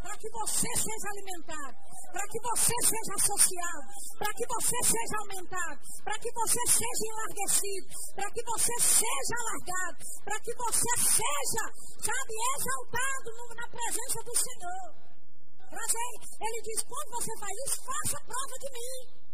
[0.06, 1.76] Para que você seja alimentado.
[2.14, 3.82] Para que você seja associado.
[4.18, 5.80] Para que você seja aumentado.
[6.04, 7.86] Para que você seja enlarguecido.
[8.14, 9.98] Para que você seja alargado.
[10.22, 11.64] Para que você seja,
[12.06, 15.06] sabe, exaltado na presença do Senhor.
[16.40, 19.25] Ele diz: quando você faz isso, faça prova de mim.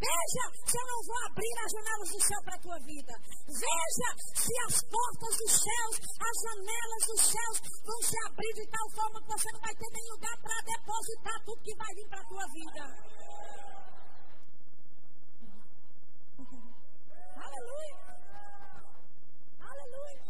[0.00, 3.12] Veja se eu não vou abrir as janelas do céu para a tua vida.
[3.46, 8.88] Veja se as portas dos céus, as janelas dos céus vão se abrir de tal
[8.96, 12.20] forma que você não vai ter nem lugar para depositar tudo que vai vir para
[12.20, 12.82] a tua vida.
[17.36, 17.96] Aleluia.
[19.60, 20.20] Aleluia.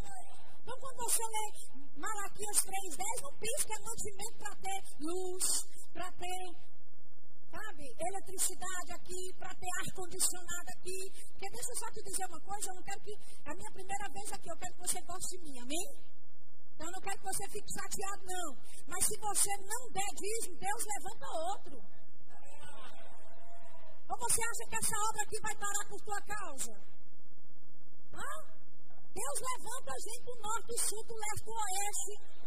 [0.63, 1.47] Então quando você lê
[1.95, 5.45] Malaquias 3,10, não pense que é mantimento para ter luz,
[5.93, 6.71] para ter
[7.51, 11.01] sabe, eletricidade aqui, para ter ar-condicionado aqui.
[11.31, 13.73] Porque deixa eu só te dizer uma coisa, eu não quero que, é a minha
[13.73, 15.89] primeira vez aqui, eu quero que você goste de mim, amém?
[16.75, 18.49] Então eu não quero que você fique chateado, não.
[18.89, 21.77] Mas se você não der dízimo, Deus levanta outro.
[24.11, 26.73] Ou você acha que essa obra aqui vai parar por tua causa?
[28.15, 28.33] Hã?
[29.13, 32.40] Deus levanta a gente do norte, do sul, do leste, do oeste.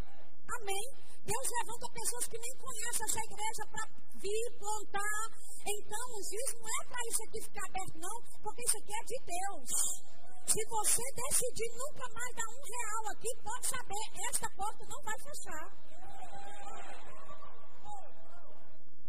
[0.47, 0.85] Amém?
[1.23, 3.87] Deus levanta pessoas que nem conhecem essa igreja para
[4.19, 5.23] vir plantar.
[5.65, 6.21] Então, o
[6.59, 9.69] não é para isso aqui ficar aberto, não, porque isso aqui é de Deus.
[10.45, 15.17] Se você decidir nunca mais dar um real aqui, pode saber, esta porta não vai
[15.19, 15.71] fechar.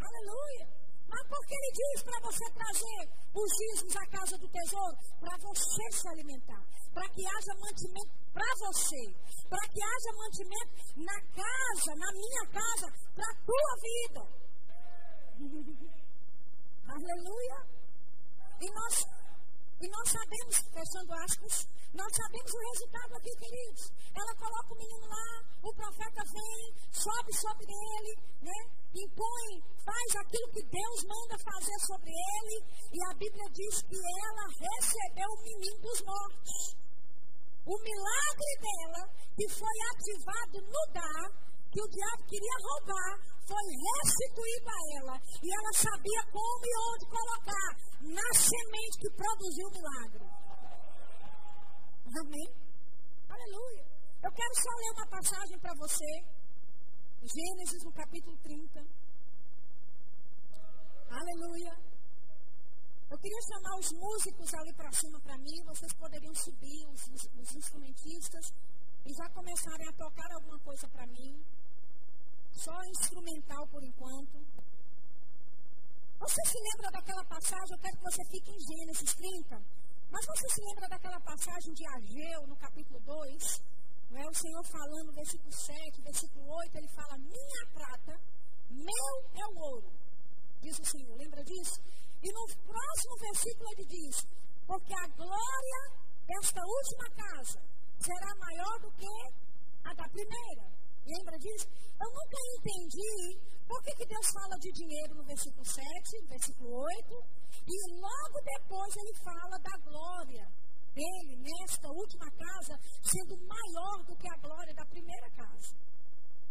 [0.01, 0.84] Aleluia.
[1.15, 4.97] Mas por que ele diz para você trazer os dízimos à casa do tesouro?
[5.21, 6.61] Para você se alimentar.
[6.93, 9.15] Para que haja mantimento para você.
[9.49, 14.23] Para que haja mantimento na casa, na minha casa, para a tua vida.
[16.89, 17.59] Aleluia.
[18.61, 19.07] E nós,
[19.85, 23.93] e nós sabemos, fechando aspas, nós sabemos o resultado aqui, queridos.
[24.17, 28.59] Ela coloca o menino lá, o profeta vem, sobe sobre ele, né?
[28.95, 32.65] impõe, faz aquilo que Deus manda fazer sobre ele.
[32.95, 36.77] E a Bíblia diz que ela recebeu o menino dos mortos.
[37.67, 43.19] O milagre dela, que foi ativado no dar, que o diabo queria roubar,
[43.51, 45.15] foi restituído a ela.
[45.43, 47.71] E ela sabia como e onde colocar
[48.15, 50.25] na semente que produziu o milagre.
[52.15, 52.49] Amém?
[53.29, 53.85] Aleluia.
[54.23, 56.11] Eu quero só ler uma passagem para você.
[57.27, 58.81] Gênesis, no capítulo 30.
[61.11, 61.75] Aleluia.
[63.11, 65.59] Eu queria chamar os músicos ali para cima para mim.
[65.67, 67.03] Vocês poderiam subir, os,
[67.35, 68.47] os instrumentistas,
[69.05, 71.45] e já começarem a tocar alguma coisa para mim
[72.55, 74.39] só instrumental por enquanto.
[76.19, 77.73] Você se lembra daquela passagem?
[77.73, 79.63] Eu quero que você fique em Gênesis 30.
[80.11, 83.63] Mas você se lembra daquela passagem de Ageu, no capítulo 2?
[84.11, 84.27] Não é?
[84.29, 88.21] O Senhor falando, versículo 7, versículo 8, ele fala: Minha prata,
[88.71, 89.93] meu é o ouro.
[90.63, 91.81] Diz o Senhor, lembra disso?
[92.23, 94.27] E no próximo versículo ele diz:
[94.67, 95.81] Porque a glória
[96.27, 97.61] desta última casa
[97.99, 99.07] será maior do que
[99.85, 100.84] a da primeira.
[101.07, 101.69] Lembra disso?
[102.01, 106.71] Eu nunca entendi por que, que Deus fala de dinheiro no versículo 7, no versículo
[106.73, 107.25] 8,
[107.67, 110.47] e logo depois ele fala da glória
[110.95, 115.77] dele nesta última casa sendo maior do que a glória da primeira casa.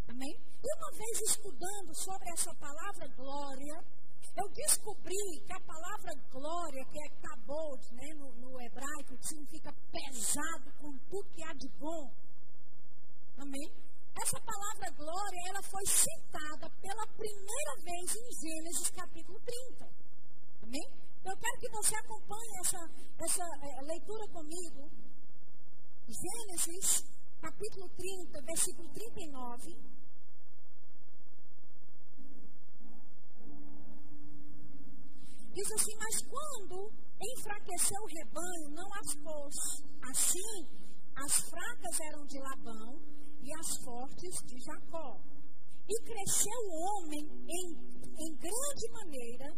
[0.08, 0.36] Amém?
[0.64, 3.84] E uma vez estudando sobre essa palavra glória,
[4.36, 9.74] eu descobri que a palavra glória, que é kabod, né, no, no hebraico, que significa
[9.92, 12.12] pesado com tudo que há de bom.
[13.38, 13.93] Amém?
[14.16, 19.90] Essa palavra glória, ela foi citada pela primeira vez em Gênesis capítulo 30.
[20.64, 21.04] Amém?
[21.26, 22.78] Eu quero que você acompanhe essa,
[23.20, 24.90] essa é, leitura comigo.
[26.08, 27.04] Gênesis
[27.42, 30.04] capítulo 30, versículo 39.
[35.54, 36.92] Diz assim, mas quando
[37.22, 39.56] enfraqueceu o rebanho, não as pôs.
[40.10, 40.68] Assim,
[41.16, 45.20] as fracas eram de Labão e as fortes de Jacó.
[45.88, 47.66] E cresceu o homem em,
[48.18, 49.54] em grande maneira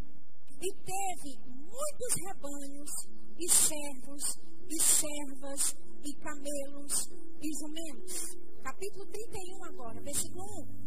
[0.59, 2.89] e teve muitos rebanhos
[3.37, 4.23] e servos
[4.69, 7.09] e servas e camelos
[7.41, 8.35] e jumentos.
[8.63, 10.85] Capítulo 31 agora, versículo 1.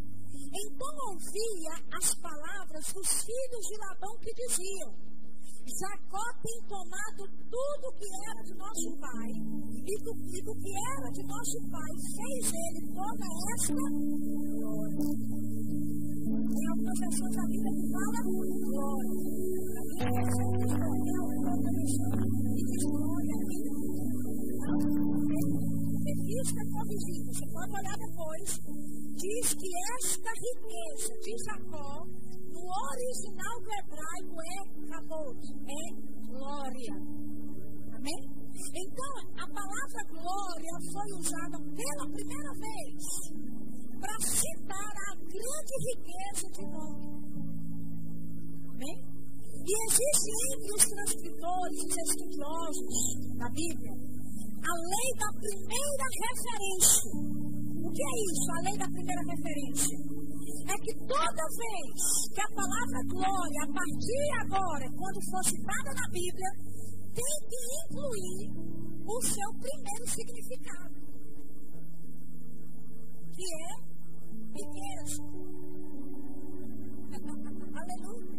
[0.49, 5.18] Então ouvia as palavras dos filhos de Labão que diziam:
[5.69, 9.31] Jacó tem tomado tudo que era de nosso pai
[9.89, 13.25] e do, e do que era de nosso Pai, fez ele toda
[13.57, 13.73] esta
[14.53, 15.09] glória.
[16.29, 18.29] Tem algumas pessoas da Bíblia que falam
[18.69, 19.17] glória.
[19.69, 21.75] A Bíblia é sempre glória, glória
[22.49, 23.37] e diz glória
[26.09, 28.49] Revista corrigida, você pode olhar depois.
[29.17, 32.05] Diz que esta riqueza de Jacó,
[32.69, 35.83] original do hebraico, é cabot, é
[36.29, 36.95] glória.
[37.97, 38.21] Amém?
[38.59, 43.49] Então, a palavra glória foi usada pela primeira vez
[44.01, 47.09] para citar a grande riqueza de nome.
[48.71, 48.97] Amém?
[49.66, 52.97] E existe entre os transcritores, os estudiosos
[53.37, 57.12] da Bíblia, a lei da primeira referência.
[57.85, 60.08] O que é isso, a lei da primeira referência?
[60.69, 61.97] É que toda vez
[62.35, 66.51] que a palavra glória, a partir agora, quando for citada na Bíblia,
[67.14, 68.53] tem que incluir
[69.09, 70.95] o seu primeiro significado,
[73.33, 73.89] que é
[74.53, 75.23] riqueza.
[77.75, 78.39] Aleluia.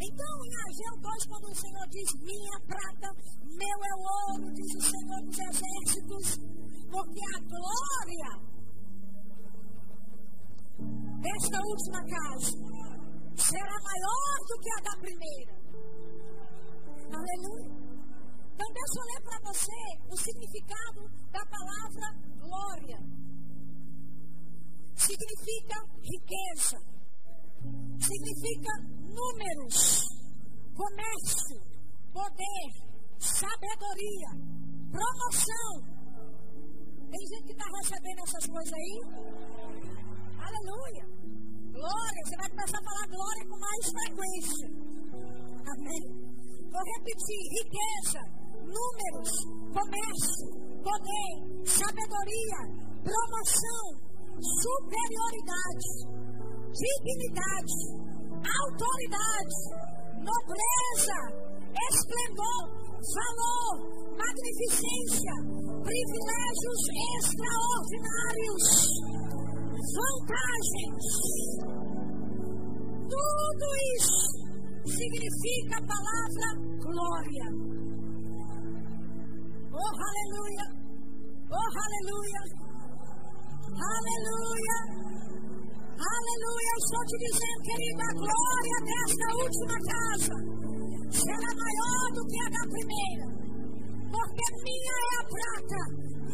[0.00, 3.08] Então, em Ageu 2, quando o Senhor diz: Minha prata,
[3.44, 4.02] meu é o
[4.32, 6.26] ouro, diz o Senhor dos Exércitos,
[6.90, 8.57] porque a glória
[11.20, 12.68] desta última casa
[13.36, 15.54] será maior do que a da primeira.
[17.12, 17.88] Aleluia.
[18.54, 19.78] Então, deixa eu ler para você
[20.10, 21.00] o significado
[21.30, 22.06] da palavra
[22.40, 22.98] glória.
[24.96, 26.76] Significa riqueza,
[28.00, 28.72] significa
[29.14, 30.02] números,
[30.74, 31.60] comércio,
[32.12, 32.88] poder,
[33.18, 34.30] sabedoria,
[34.90, 35.98] promoção.
[37.10, 39.37] Tem gente que está recebendo essas coisas aí?
[40.48, 41.04] Aleluia.
[41.76, 42.20] Glória.
[42.24, 44.66] Você vai começar a falar glória com mais frequência.
[45.76, 46.04] Amém.
[46.72, 48.20] Vou repetir: riqueza,
[48.64, 49.30] números,
[49.76, 50.46] comércio,
[50.80, 51.32] poder,
[51.68, 52.60] sabedoria,
[53.04, 53.84] promoção,
[54.40, 55.92] superioridade,
[56.72, 57.80] dignidade,
[58.40, 59.60] autoridade,
[60.24, 61.18] nobreza,
[61.92, 62.64] esplendor,
[63.04, 63.74] valor,
[64.16, 65.34] magnificência,
[65.84, 66.80] privilégios
[67.20, 68.64] extraordinários,
[69.94, 71.04] vantagens.
[73.08, 73.66] Tudo
[73.96, 74.20] isso
[74.84, 76.48] significa a palavra
[76.82, 77.46] glória.
[79.72, 80.66] Oh, aleluia!
[81.50, 82.42] Oh, aleluia!
[83.78, 84.76] Aleluia!
[85.98, 86.72] Aleluia!
[86.78, 90.36] Estou te dizendo, querida, a glória desta última casa
[91.10, 93.26] será maior do que a da primeira.
[94.10, 95.80] Porque minha é a prata,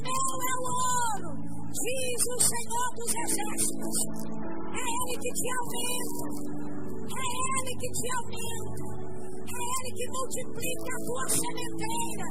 [0.05, 0.67] meu é o
[1.05, 3.99] ouro, diz o Senhor dos Exércitos.
[4.75, 6.27] É Ele que te aumenta.
[7.05, 8.87] É Ele que te aumenta.
[9.45, 12.29] É Ele que multiplica a tua sementeira.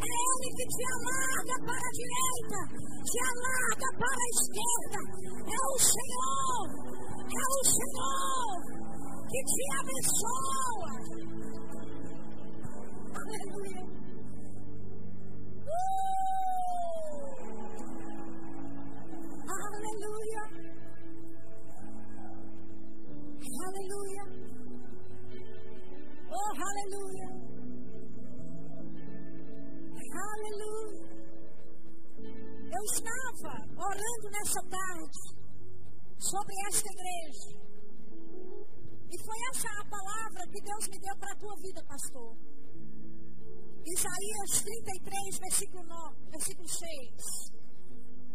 [0.00, 2.60] É Ele que te alarga para a direita,
[3.04, 5.00] te alarga para a esquerda.
[5.44, 6.64] É o Senhor.
[7.30, 8.50] É o Senhor
[9.30, 10.92] que te abençoa.
[13.14, 13.82] Aleluia.
[15.66, 16.29] Uh!
[19.50, 20.42] Aleluia.
[23.66, 24.24] Aleluia.
[26.30, 27.28] Oh, aleluia.
[30.30, 31.04] Aleluia.
[32.72, 35.20] Eu estava orando nessa tarde
[36.18, 37.50] sobre esta igreja.
[39.10, 42.36] E foi essa a palavra que Deus me deu para a tua vida, pastor.
[43.84, 47.59] Isaías 33, versículo, 9, versículo 6.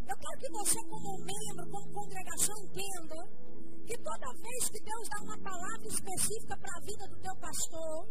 [0.08, 3.18] Eu quero que você, como membro, como congregação, entenda
[3.86, 8.08] que toda vez que Deus dá uma palavra específica para a vida do teu pastor,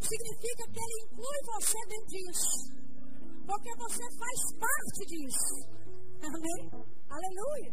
[0.00, 2.78] significa que ele inclui você dentro disso.
[3.46, 5.78] Porque você faz parte disso.
[6.20, 6.70] Amém?
[7.08, 7.72] Aleluia.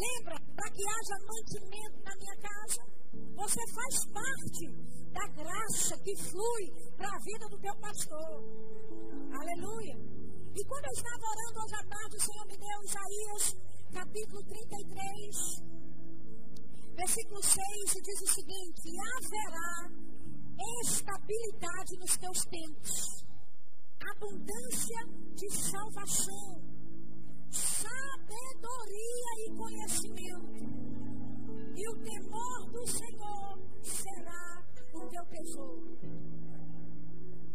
[0.00, 2.82] Lembra, para que haja mantimento na minha casa,
[3.36, 4.66] você faz parte
[5.12, 8.44] da graça que flui para a vida do teu pastor.
[9.32, 10.13] Aleluia.
[10.56, 13.56] E quando eu estava orando hoje à tarde, o Senhor me deu Isaías,
[13.92, 15.74] capítulo 33,
[16.96, 17.58] Versículo 6
[18.02, 19.90] diz o seguinte: e haverá
[20.82, 23.24] estabilidade nos teus tempos,
[24.00, 25.04] abundância
[25.34, 26.62] de salvação,
[27.50, 30.94] sabedoria e conhecimento.
[31.76, 34.64] E o temor do Senhor será
[34.94, 35.98] o teu tesouro.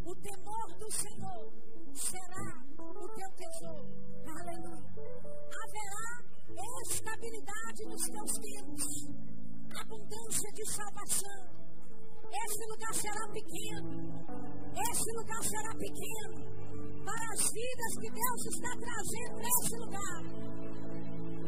[0.04, 1.69] O temor do Senhor
[2.00, 2.48] será
[2.78, 3.88] o teu tesouro.
[4.26, 4.90] Aleluia.
[5.64, 6.30] Haverá
[6.88, 9.30] estabilidade nos teus tempos
[9.78, 11.60] abundância de salvação.
[12.30, 13.90] Esse lugar será pequeno.
[14.92, 16.60] Esse lugar será pequeno.
[17.54, 20.22] vidas que Deus está trazendo nesse lugar.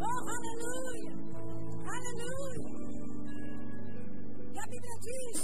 [0.01, 1.13] Oh, aleluia!
[1.85, 2.81] Aleluia!
[4.53, 5.39] E a Bíblia diz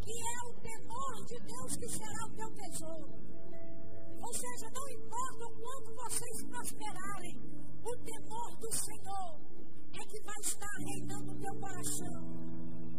[0.00, 3.25] que é o temor de Deus que será o teu tesouro.
[4.26, 7.36] Ou seja, não importa o quanto vocês prosperarem,
[7.84, 9.38] o temor do Senhor
[9.94, 12.20] é que vai estar reinando no teu coração.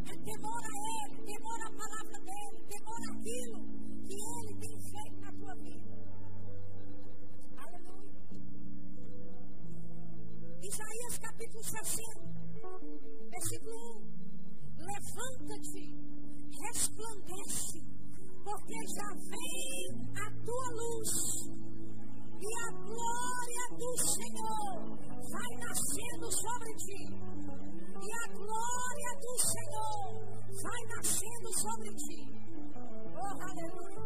[0.07, 3.59] É temor a Ele, temor à palavra dEle, temor àquilo
[4.07, 5.97] que Ele tem feito na tua vida.
[7.57, 8.15] Aleluia.
[10.63, 12.39] Isaías capítulo 60,
[13.31, 14.27] versículo 1.
[14.79, 15.85] Levanta-te,
[16.71, 17.96] resplandece,
[18.47, 21.11] porque já vem a tua luz
[22.39, 24.71] e a glória do Senhor
[25.35, 27.01] vai nascendo sobre ti.
[27.99, 30.07] E a glória do Senhor
[30.63, 32.21] vai nascendo sobre ti.
[33.19, 33.99] Oh, aleluia.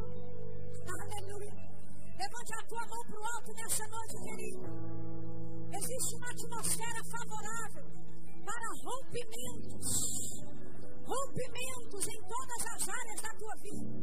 [0.90, 1.54] Aleluia.
[2.18, 4.66] Levante a tua mão para o alto nessa noite, querido.
[5.78, 7.86] Existe uma atmosfera favorável
[8.44, 10.51] para rompimentos.
[11.12, 14.00] Rompimentos em todas as áreas da tua vida.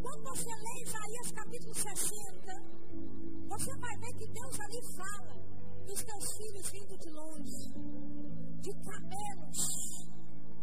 [0.00, 2.52] Quando você lê Isaías capítulo 60,
[3.48, 5.34] você vai ver que Deus ali fala
[5.86, 7.66] dos teus filhos vindo de longe,
[8.62, 9.58] de camelos,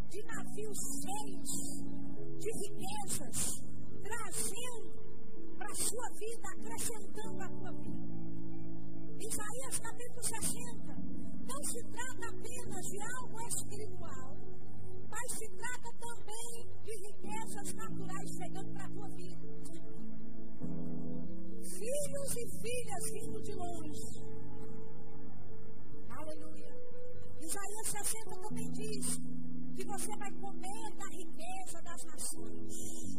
[0.10, 1.52] de navios cheios,
[2.39, 3.61] de riquezas,
[4.02, 8.22] trazendo para a sua vida, acrescentando a tua vida.
[9.19, 11.11] Isaías capítulo 60
[11.45, 14.30] não se trata apenas de algo espiritual,
[15.11, 19.47] mas se trata também de riquezas naturais chegando para a tua vida.
[21.61, 24.23] Filhos e filhas vindo de longe.
[26.09, 26.73] Aleluia.
[27.41, 29.19] Isaías 60 também diz
[29.75, 33.17] que você vai comer da riqueza das nações.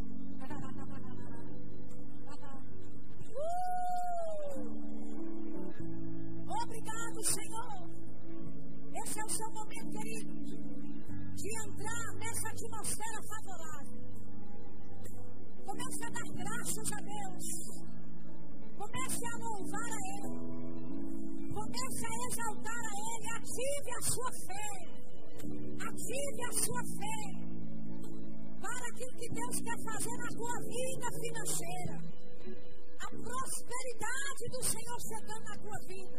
[3.35, 3.53] Uh!
[6.63, 7.91] Obrigado, Senhor.
[9.05, 10.72] Esse é o seu momento, querido
[11.35, 14.03] de entrar nessa atmosfera favorável.
[15.65, 17.47] Comece a dar graças a Deus.
[18.77, 21.53] Comece a louvar a Ele.
[21.53, 23.29] Comece a exaltar a Ele.
[23.37, 24.71] Ative a sua fé.
[25.89, 27.21] Ative a sua fé.
[28.61, 31.97] Para aquilo que Deus quer fazer na tua vida financeira.
[33.01, 36.19] A prosperidade do Senhor chegando na tua vida.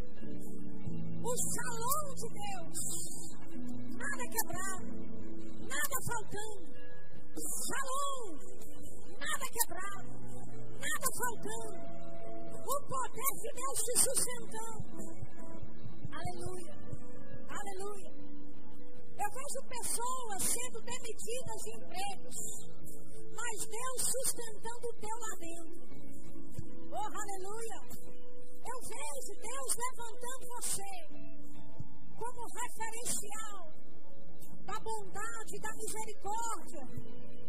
[1.24, 3.23] O salão de Deus.
[4.04, 5.04] Nada quebrado
[5.74, 6.66] nada faltando.
[7.68, 8.38] Shalom,
[9.18, 10.12] nada quebrado,
[10.78, 11.82] nada faltando.
[12.54, 15.04] O poder de Deus se sustentando.
[16.14, 16.76] Aleluia,
[17.50, 18.12] aleluia.
[19.14, 22.38] Eu vejo pessoas sendo demitidas de empregos,
[23.36, 25.82] mas Deus sustentando o teu lá dentro.
[26.92, 27.80] Oh, aleluia.
[28.66, 30.92] Eu vejo Deus levantando você
[32.16, 33.83] como referencial
[34.66, 36.88] da bondade, da misericórdia,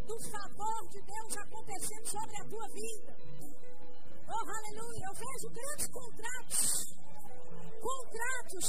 [0.07, 3.17] do favor de Deus acontecendo sobre a tua vida.
[4.27, 5.05] Oh, aleluia.
[5.07, 6.97] Eu vejo grandes contratos,
[7.81, 8.67] contratos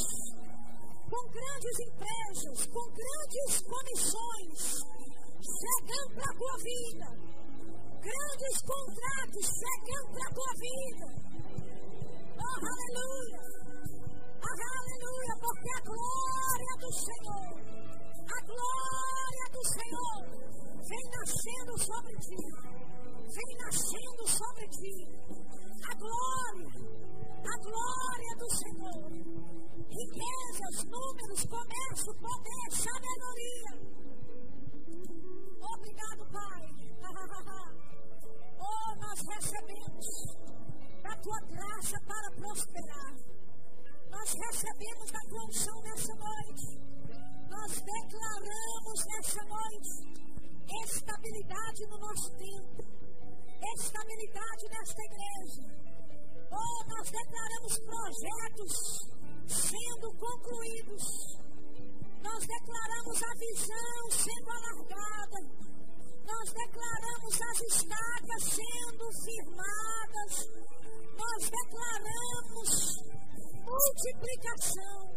[1.10, 4.60] com grandes empresas, com grandes comissões,
[5.42, 7.08] chegando para a tua vida.
[8.06, 11.08] Grandes contratos chegando para a tua vida.
[12.38, 13.42] Oh, aleluia.
[14.38, 17.75] Oh, aleluia, porque a glória do Senhor
[18.26, 20.46] a glória do Senhor
[20.90, 22.42] vem nascendo sobre ti.
[23.36, 24.96] Vem nascendo sobre ti.
[25.86, 26.70] A glória,
[27.44, 29.12] a glória do Senhor.
[29.90, 33.72] Riquezas, números, comércio, poder, sabedoria.
[35.76, 36.64] Obrigado, Pai.
[38.58, 40.06] Oh, nós recebemos
[41.04, 43.14] da tua graça para prosperar.
[44.10, 46.95] Nós recebemos da tua unção nessa noite
[47.50, 50.26] nós declaramos nessa noite
[50.84, 52.84] estabilidade no nosso tempo,
[53.78, 55.86] estabilidade nesta igreja.
[56.52, 59.16] Oh, nós declaramos projetos
[59.48, 61.04] sendo concluídos.
[62.24, 65.40] Nós declaramos a visão sendo alargada.
[66.26, 70.34] Nós declaramos as estacas sendo firmadas.
[71.18, 72.96] Nós declaramos
[73.66, 75.15] multiplicação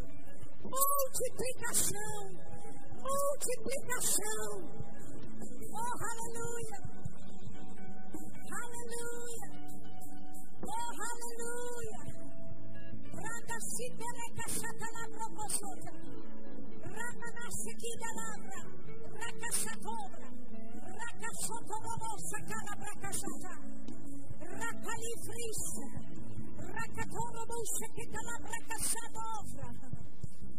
[0.62, 2.20] multiplicação,
[3.06, 4.50] multiplicação.
[5.70, 6.78] Oh, aleluia,
[8.62, 9.48] aleluia,
[10.66, 12.02] oh, aleluia.
[13.14, 15.90] Randa si pereca satana proposota,
[16.82, 18.60] randa nasce aqui da labra,
[19.20, 20.28] raca satobra,
[20.98, 23.78] raca sotorobosa cara braca satana.
[24.40, 25.62] Racalifris.
[26.58, 27.42] Racatoro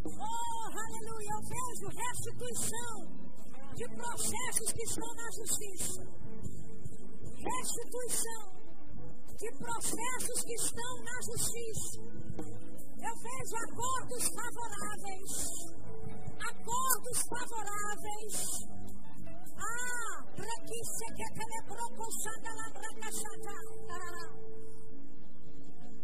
[0.04, 1.30] Oh, aleluia.
[1.30, 2.94] Eu vejo restituição
[3.76, 6.02] de processos que estão na justiça.
[7.36, 8.60] Restituição
[9.36, 12.00] de processos que estão na justiça.
[13.00, 15.32] Eu vejo acordos favoráveis.
[16.50, 18.36] Acordos favoráveis.
[19.56, 23.10] Ah, para que se quer que ele procurando lá para cá,
[23.90, 24.28] Ah,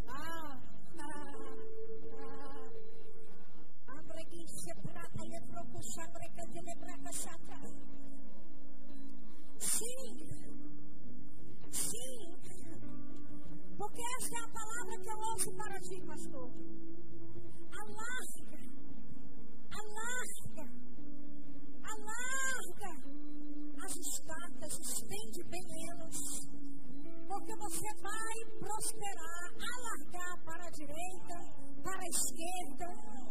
[0.09, 0.46] ah,
[9.59, 10.17] Sim.
[11.71, 12.35] Sim.
[13.77, 16.51] Porque essa é a palavra que eu ouço para ti, pastor.
[17.83, 18.61] Alasca.
[19.81, 20.65] Alasca.
[21.93, 22.93] Alarga
[23.85, 26.17] as estacas, estende bem elas.
[27.29, 31.37] Porque você vai prosperar, alargar para a direita,
[31.83, 33.26] para a esquerda.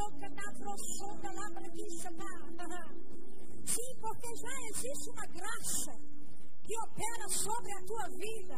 [0.00, 2.30] Broca na profunda lá, preguiça na.
[3.66, 5.92] Sim, porque já existe uma graça
[6.64, 8.56] que opera sobre a tua vida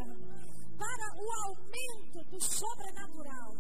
[0.78, 3.56] para o aumento do sobrenatural.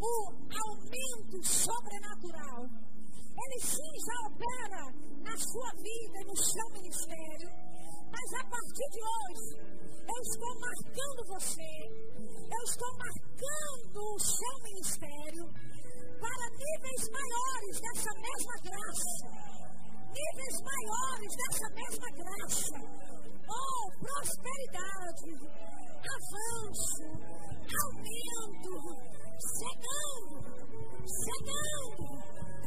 [0.00, 0.32] O
[0.68, 2.66] aumento sobrenatural.
[3.44, 4.84] Ele sim já opera
[5.22, 7.48] na sua vida e no seu ministério.
[8.12, 9.72] Mas a partir de hoje,
[10.06, 11.62] eu estou marcando você.
[12.52, 15.71] Eu estou marcando o seu ministério
[16.22, 19.18] para níveis maiores dessa mesma graça.
[20.14, 23.12] Níveis maiores dessa mesma graça
[23.48, 25.28] Oh, prosperidade,
[26.16, 27.04] avanço,
[27.82, 28.72] aumento,
[29.58, 30.34] chegando,
[31.04, 32.06] chegando,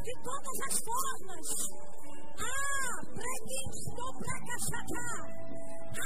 [0.04, 1.48] de todas as formas.
[2.38, 4.86] Ah, preguiço para caçar,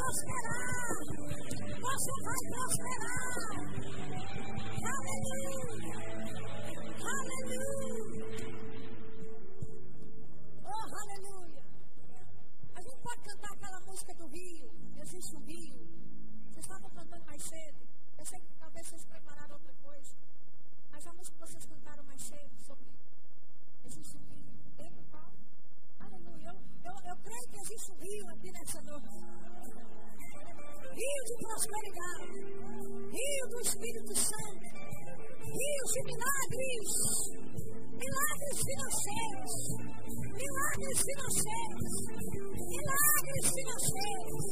[0.09, 0.89] prosperar.
[1.85, 3.29] Você vai prosperar.
[4.95, 5.97] Aleluia.
[7.15, 8.27] Aleluia.
[10.65, 11.63] Oh, aleluia.
[12.75, 14.69] A gente pode cantar aquela música do rio.
[14.97, 15.79] Existe rio.
[16.49, 17.87] Vocês estavam cantando mais cedo.
[18.17, 20.15] Eu sei que talvez vocês prepararam outra coisa.
[20.91, 22.87] Mas a música que vocês cantaram mais cedo sobre
[23.85, 24.53] existe um rio.
[24.77, 25.31] Lembra qual?
[25.99, 26.49] Aleluia.
[26.49, 29.08] Eu, eu, eu creio que existe um rio aqui nessa noite.
[30.99, 32.35] Rio de prosperidade.
[33.09, 34.67] Rio do Espírito Santo.
[35.39, 36.89] Rio de milagres.
[38.03, 39.53] Milagres financeiros.
[40.35, 41.93] Milagres financeiros.
[42.75, 44.43] Milagres financeiros.